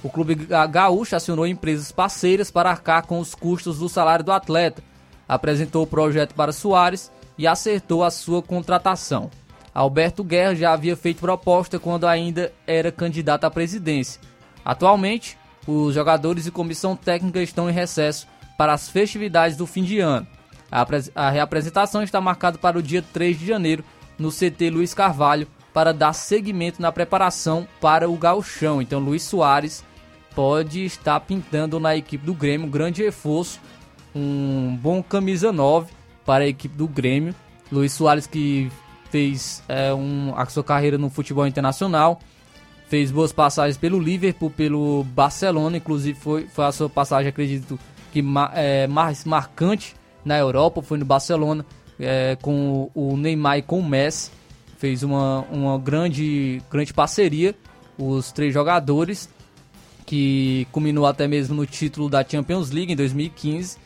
[0.04, 0.36] O clube
[0.70, 4.84] gaúcho acionou empresas parceiras para arcar com os custos do salário do atleta,
[5.28, 9.32] apresentou o projeto para Soares e acertou a sua contratação.
[9.74, 14.22] Alberto Guerra já havia feito proposta quando ainda era candidato à presidência.
[14.64, 15.36] Atualmente,
[15.66, 20.28] os jogadores e comissão técnica estão em recesso para as festividades do fim de ano.
[21.14, 23.84] A, reapresentação está marcada para o dia 3 de janeiro
[24.18, 28.82] no CT Luiz Carvalho para dar seguimento na preparação para o gauchão.
[28.82, 29.84] Então Luiz Soares
[30.34, 33.60] pode estar pintando na equipe do Grêmio, um grande reforço,
[34.16, 35.92] um bom camisa 9
[36.26, 37.36] para a equipe do Grêmio.
[37.72, 38.72] Luiz Soares que
[39.12, 42.20] fez é, um, a sua carreira no futebol internacional,
[42.88, 47.80] fez boas passagens pelo Liverpool, pelo Barcelona, inclusive foi, foi a sua passagem, acredito
[48.12, 48.24] que
[48.56, 51.66] é, mais marcante na Europa, foi no Barcelona,
[52.00, 54.32] é, com o Neymar e com o Messi,
[54.78, 57.56] fez uma, uma grande, grande parceria,
[57.98, 59.30] os três jogadores,
[60.06, 63.78] que culminou até mesmo no título da Champions League em 2015,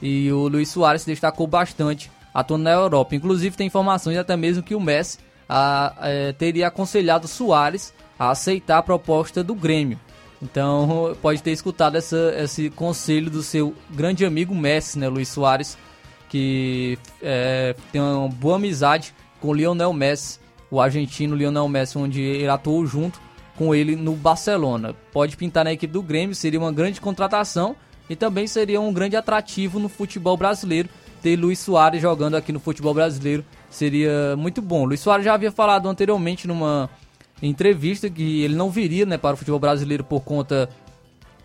[0.00, 3.14] e o Luiz Soares se destacou bastante atuando na Europa.
[3.14, 5.18] Inclusive tem informações até mesmo que o Messi
[5.48, 9.98] a, é, teria aconselhado Soares a aceitar a proposta do Grêmio.
[10.40, 15.76] Então pode ter escutado essa, esse conselho do seu grande amigo Messi, né, Luiz Soares,
[16.28, 20.38] que é, tem uma boa amizade com o Lionel Messi,
[20.70, 23.20] o argentino Lionel Messi, onde ele atuou junto
[23.56, 24.94] com ele no Barcelona.
[25.12, 27.74] Pode pintar na equipe do Grêmio, seria uma grande contratação
[28.08, 30.88] e também seria um grande atrativo no futebol brasileiro
[31.22, 33.44] ter Luiz Soares jogando aqui no futebol brasileiro.
[33.68, 34.84] Seria muito bom.
[34.84, 36.88] Luiz Soares já havia falado anteriormente numa
[37.42, 40.68] entrevista que ele não viria né, para o futebol brasileiro por conta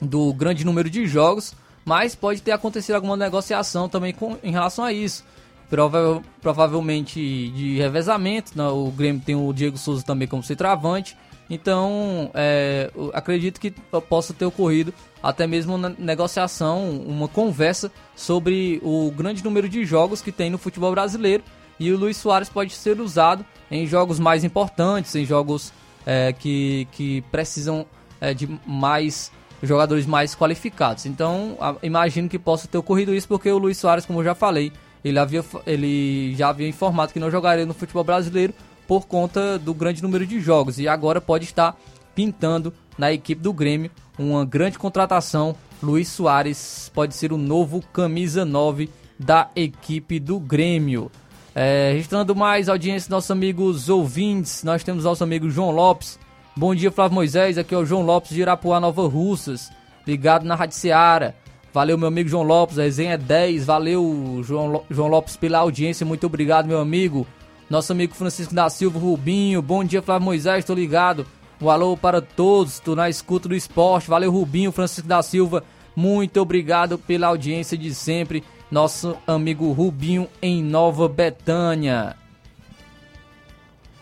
[0.02, 1.54] do grande número de jogos,
[1.86, 5.24] mas pode ter acontecido alguma negociação também com, em relação a isso.
[5.70, 7.20] Prova, provavelmente
[7.50, 8.52] de revezamento.
[8.56, 11.18] Né, o Grêmio tem o Diego Souza também como centroavante.
[11.50, 13.72] Então, é, acredito que
[14.10, 20.22] possa ter ocorrido até mesmo uma negociação, uma conversa sobre o grande número de jogos
[20.22, 21.44] que tem no futebol brasileiro.
[21.80, 25.74] E o Luiz Soares pode ser usado em jogos mais importantes, em jogos
[26.06, 27.86] é, que, que precisam
[28.20, 29.32] é, de mais
[29.62, 31.06] jogadores mais qualificados.
[31.06, 34.36] Então, a, imagino que possa ter ocorrido isso porque o Luiz Soares, como eu já
[34.36, 34.72] falei,
[35.04, 38.54] ele, havia, ele já havia informado que não jogaria no futebol brasileiro
[38.88, 41.78] por conta do grande número de jogos e agora pode estar
[42.14, 45.56] pintando na equipe do Grêmio uma grande contratação.
[45.82, 51.12] Luiz Soares pode ser o novo camisa 9 da equipe do Grêmio.
[51.56, 56.20] É, registrando mais audiência nossos amigos ouvintes, nós temos nosso amigo João Lopes.
[56.56, 57.58] Bom dia, Flávio Moisés.
[57.58, 59.72] Aqui é o João Lopes de Irapuá, Nova Russas,
[60.06, 61.36] ligado na Rádio Seara.
[61.72, 63.66] Valeu, meu amigo João Lopes, a resenha é 10.
[63.66, 66.06] Valeu, João, João Lopes, pela audiência.
[66.06, 67.28] Muito obrigado, meu amigo.
[67.70, 69.62] Nosso amigo Francisco da Silva Rubinho.
[69.62, 71.26] Bom dia, Flávio Moisés, tô ligado.
[71.62, 74.10] Um alô para todos, tô na escuta do esporte.
[74.10, 75.64] Valeu, Rubinho, Francisco da Silva.
[75.95, 78.43] Muito obrigado pela audiência de sempre.
[78.74, 82.18] Nosso amigo Rubinho em Nova Betânia.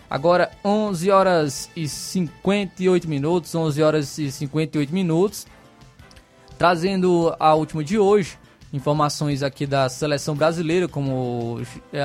[0.10, 5.46] Agora 11 horas e 58 minutos, 11 horas e 58 minutos.
[6.58, 8.40] Trazendo a última de hoje,
[8.72, 11.60] informações aqui da seleção brasileira, como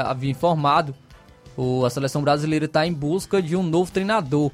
[0.04, 0.92] havia informado
[1.86, 4.50] a seleção brasileira está em busca de um novo treinador.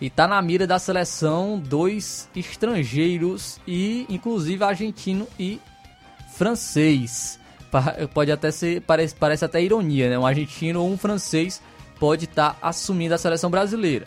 [0.00, 5.60] E está na mira da seleção dois estrangeiros e inclusive argentino e
[6.32, 7.39] francês.
[8.12, 10.18] Pode até ser, parece, parece até ironia, né?
[10.18, 11.62] Um argentino ou um francês
[11.98, 14.06] pode estar tá assumindo a seleção brasileira.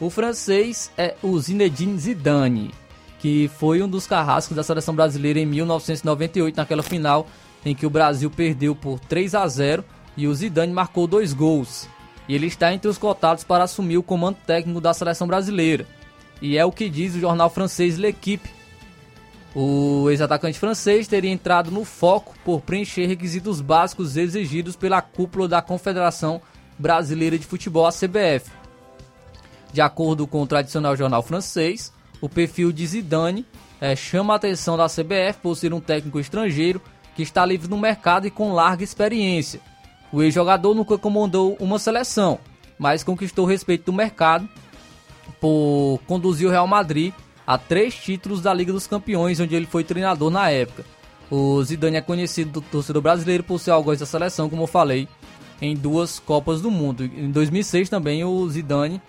[0.00, 2.72] O francês é o Zinedine Zidane,
[3.18, 7.26] que foi um dos carrascos da seleção brasileira em 1998, naquela final
[7.64, 9.84] em que o Brasil perdeu por 3 a 0
[10.16, 11.88] e o Zidane marcou dois gols.
[12.28, 15.86] E ele está entre os cotados para assumir o comando técnico da seleção brasileira.
[16.40, 18.50] E é o que diz o jornal francês L'Equipe.
[19.54, 25.62] O ex-atacante francês teria entrado no foco por preencher requisitos básicos exigidos pela cúpula da
[25.62, 26.40] Confederação
[26.78, 28.50] Brasileira de Futebol, a CBF.
[29.72, 33.46] De acordo com o tradicional jornal francês, o perfil de Zidane
[33.80, 36.80] é, chama a atenção da CBF por ser um técnico estrangeiro
[37.14, 39.60] que está livre no mercado e com larga experiência
[40.14, 42.38] o ex-jogador nunca comandou uma seleção,
[42.78, 44.48] mas conquistou o respeito do mercado
[45.40, 47.12] por conduzir o Real Madrid
[47.46, 50.84] a três títulos da Liga dos Campeões, onde ele foi treinador na época.
[51.30, 55.08] O Zidane é conhecido do torcedor brasileiro por ser algoz da seleção, como eu falei,
[55.60, 57.04] em duas Copas do Mundo.
[57.04, 59.00] Em 2006 também o Zidane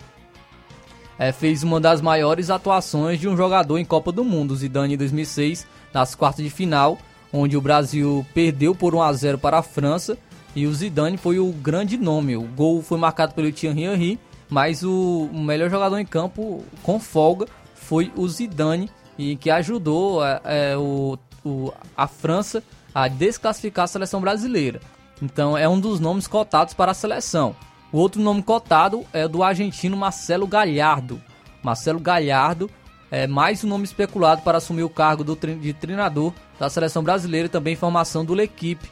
[1.18, 4.52] é, fez uma das maiores atuações de um jogador em Copa do Mundo.
[4.52, 6.98] O Zidane em 2006, nas quartas de final,
[7.32, 10.16] onde o Brasil perdeu por 1 a 0 para a França
[10.54, 12.36] e o Zidane foi o grande nome.
[12.36, 14.18] O gol foi marcado pelo Thierry Henry,
[14.48, 17.46] mas o, o melhor jogador em campo com folga
[17.86, 22.62] foi o Zidane e que ajudou é, é, o, o, a França
[22.92, 24.80] a desclassificar a seleção brasileira.
[25.22, 27.54] Então é um dos nomes cotados para a seleção.
[27.92, 31.22] O outro nome cotado é do argentino Marcelo Galhardo.
[31.62, 32.68] Marcelo Galhardo
[33.10, 37.46] é mais um nome especulado para assumir o cargo do, de treinador da seleção brasileira
[37.46, 38.90] e também formação do L'Equipe.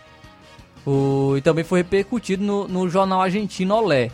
[0.86, 4.10] O, e também foi repercutido no, no jornal argentino Olé.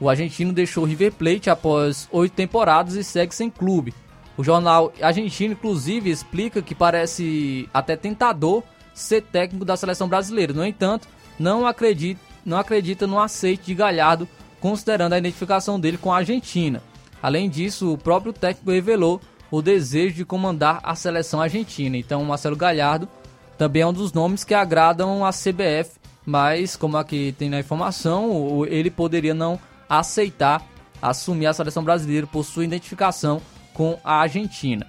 [0.00, 3.94] O argentino deixou o River Plate após oito temporadas e segue sem clube.
[4.36, 10.52] O jornal argentino, inclusive, explica que parece até tentador ser técnico da seleção brasileira.
[10.52, 14.28] No entanto, não acredita, não acredita no aceite de Galhardo,
[14.60, 16.82] considerando a identificação dele com a Argentina.
[17.22, 19.20] Além disso, o próprio técnico revelou
[19.50, 21.96] o desejo de comandar a seleção argentina.
[21.96, 23.08] Então, Marcelo Galhardo
[23.56, 25.92] também é um dos nomes que agradam a CBF,
[26.26, 29.58] mas como aqui tem na informação, ele poderia não
[29.88, 30.62] aceitar
[31.00, 33.40] assumir a seleção brasileira por sua identificação
[33.72, 34.86] com a Argentina.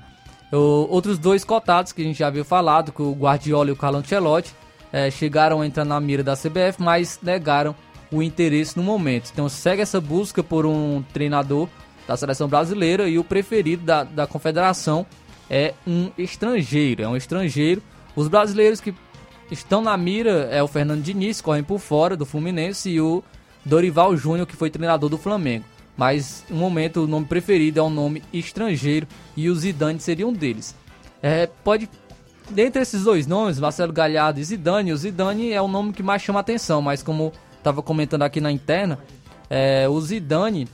[0.52, 3.76] O, outros dois cotados que a gente já havia falado, que o Guardiola e o
[3.76, 4.54] Carlo Ancelotti,
[4.92, 7.76] é, chegaram a entrar na mira da CBF, mas negaram
[8.12, 9.30] o interesse no momento.
[9.32, 11.68] Então segue essa busca por um treinador
[12.08, 15.06] da seleção brasileira e o preferido da, da confederação
[15.50, 17.04] é um estrangeiro.
[17.04, 17.84] É um estrangeiro.
[18.16, 18.96] Os brasileiros que
[19.52, 23.22] estão na mira é o Fernando Diniz, correm por fora do Fluminense, e o
[23.68, 25.66] Dorival Júnior, que foi treinador do Flamengo.
[25.96, 30.34] Mas no momento o nome preferido é um nome estrangeiro e o Zidane seria um
[30.34, 30.76] deles.
[31.22, 31.90] É, pode
[32.50, 36.22] dentre esses dois nomes, Marcelo Galhardo e Zidane, o Zidane é o nome que mais
[36.22, 39.00] chama atenção, mas como estava comentando aqui na interna,
[39.50, 40.68] é, o Zidane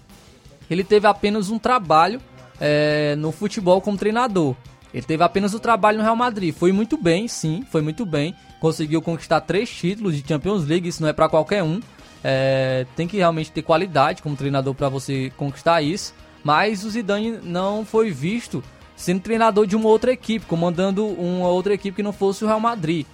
[0.70, 2.22] ele teve apenas um trabalho
[2.60, 4.56] é, no futebol como treinador.
[4.94, 6.54] Ele teve apenas o trabalho no Real Madrid.
[6.54, 8.36] Foi muito bem, sim, foi muito bem.
[8.60, 11.80] Conseguiu conquistar três títulos de Champions League, isso não é para qualquer um.
[12.24, 16.14] É, tem que realmente ter qualidade como treinador para você conquistar isso.
[16.44, 18.64] Mas o Zidane não foi visto
[18.96, 22.60] sendo treinador de uma outra equipe, comandando uma outra equipe que não fosse o Real
[22.60, 23.06] Madrid.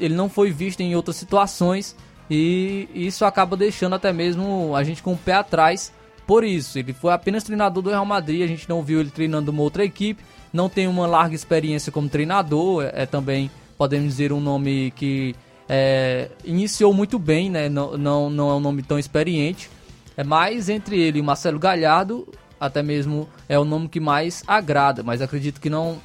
[0.00, 1.94] Ele não foi visto em outras situações
[2.30, 5.92] e isso acaba deixando até mesmo a gente com o pé atrás
[6.26, 6.78] por isso.
[6.78, 9.84] Ele foi apenas treinador do Real Madrid, a gente não viu ele treinando uma outra
[9.84, 14.92] equipe, não tem uma larga experiência como treinador, é, é também, podemos dizer, um nome
[14.96, 15.34] que
[15.68, 17.68] é, iniciou muito bem, né?
[17.68, 19.70] não, não, não é um nome tão experiente.
[20.16, 22.26] É mais entre ele e Marcelo Galhardo,
[22.58, 25.98] até mesmo é o nome que mais agrada, mas acredito que não.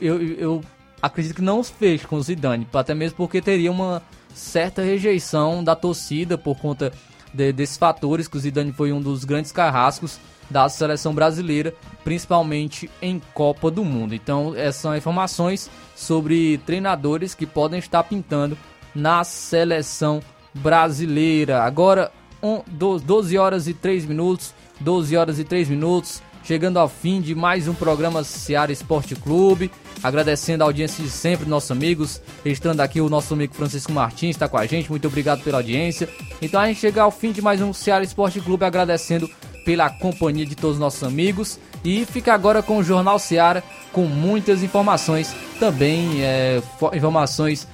[0.00, 0.60] Eu, eu
[1.00, 4.02] acredito que não os fez com o Zidane, até mesmo porque teria uma
[4.34, 6.92] certa rejeição da torcida por conta
[7.32, 10.18] de, desses fatores, que o Zidane foi um dos grandes carrascos
[10.52, 11.74] da seleção brasileira,
[12.04, 14.14] principalmente em Copa do Mundo.
[14.14, 18.56] Então, essas são informações sobre treinadores que podem estar pintando
[18.94, 20.20] na seleção
[20.54, 21.62] brasileira.
[21.62, 24.54] Agora, um, 12 horas e 3 minutos.
[24.82, 29.70] 12 horas e 3 minutos, chegando ao fim de mais um programa Seara Esporte Clube.
[30.02, 32.20] Agradecendo a audiência de sempre, nossos amigos.
[32.44, 34.90] Estando aqui o nosso amigo Francisco Martins, está com a gente.
[34.90, 36.08] Muito obrigado pela audiência.
[36.40, 39.30] Então a gente chega ao fim de mais um Seara Esporte Clube, agradecendo
[39.64, 41.58] pela companhia de todos os nossos amigos.
[41.84, 46.62] E fica agora com o Jornal Seara, com muitas informações também, é,
[46.94, 47.66] informações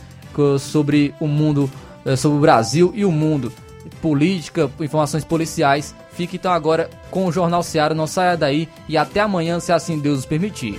[0.60, 1.70] sobre o mundo,
[2.04, 3.52] é, sobre o Brasil e o mundo
[4.00, 5.94] política, informações policiais.
[6.12, 9.98] Fique então agora com o Jornal Seara, não saia daí e até amanhã, se assim
[9.98, 10.78] Deus nos permitir.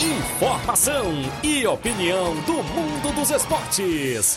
[0.00, 1.12] Informação
[1.42, 4.36] e opinião do mundo dos esportes.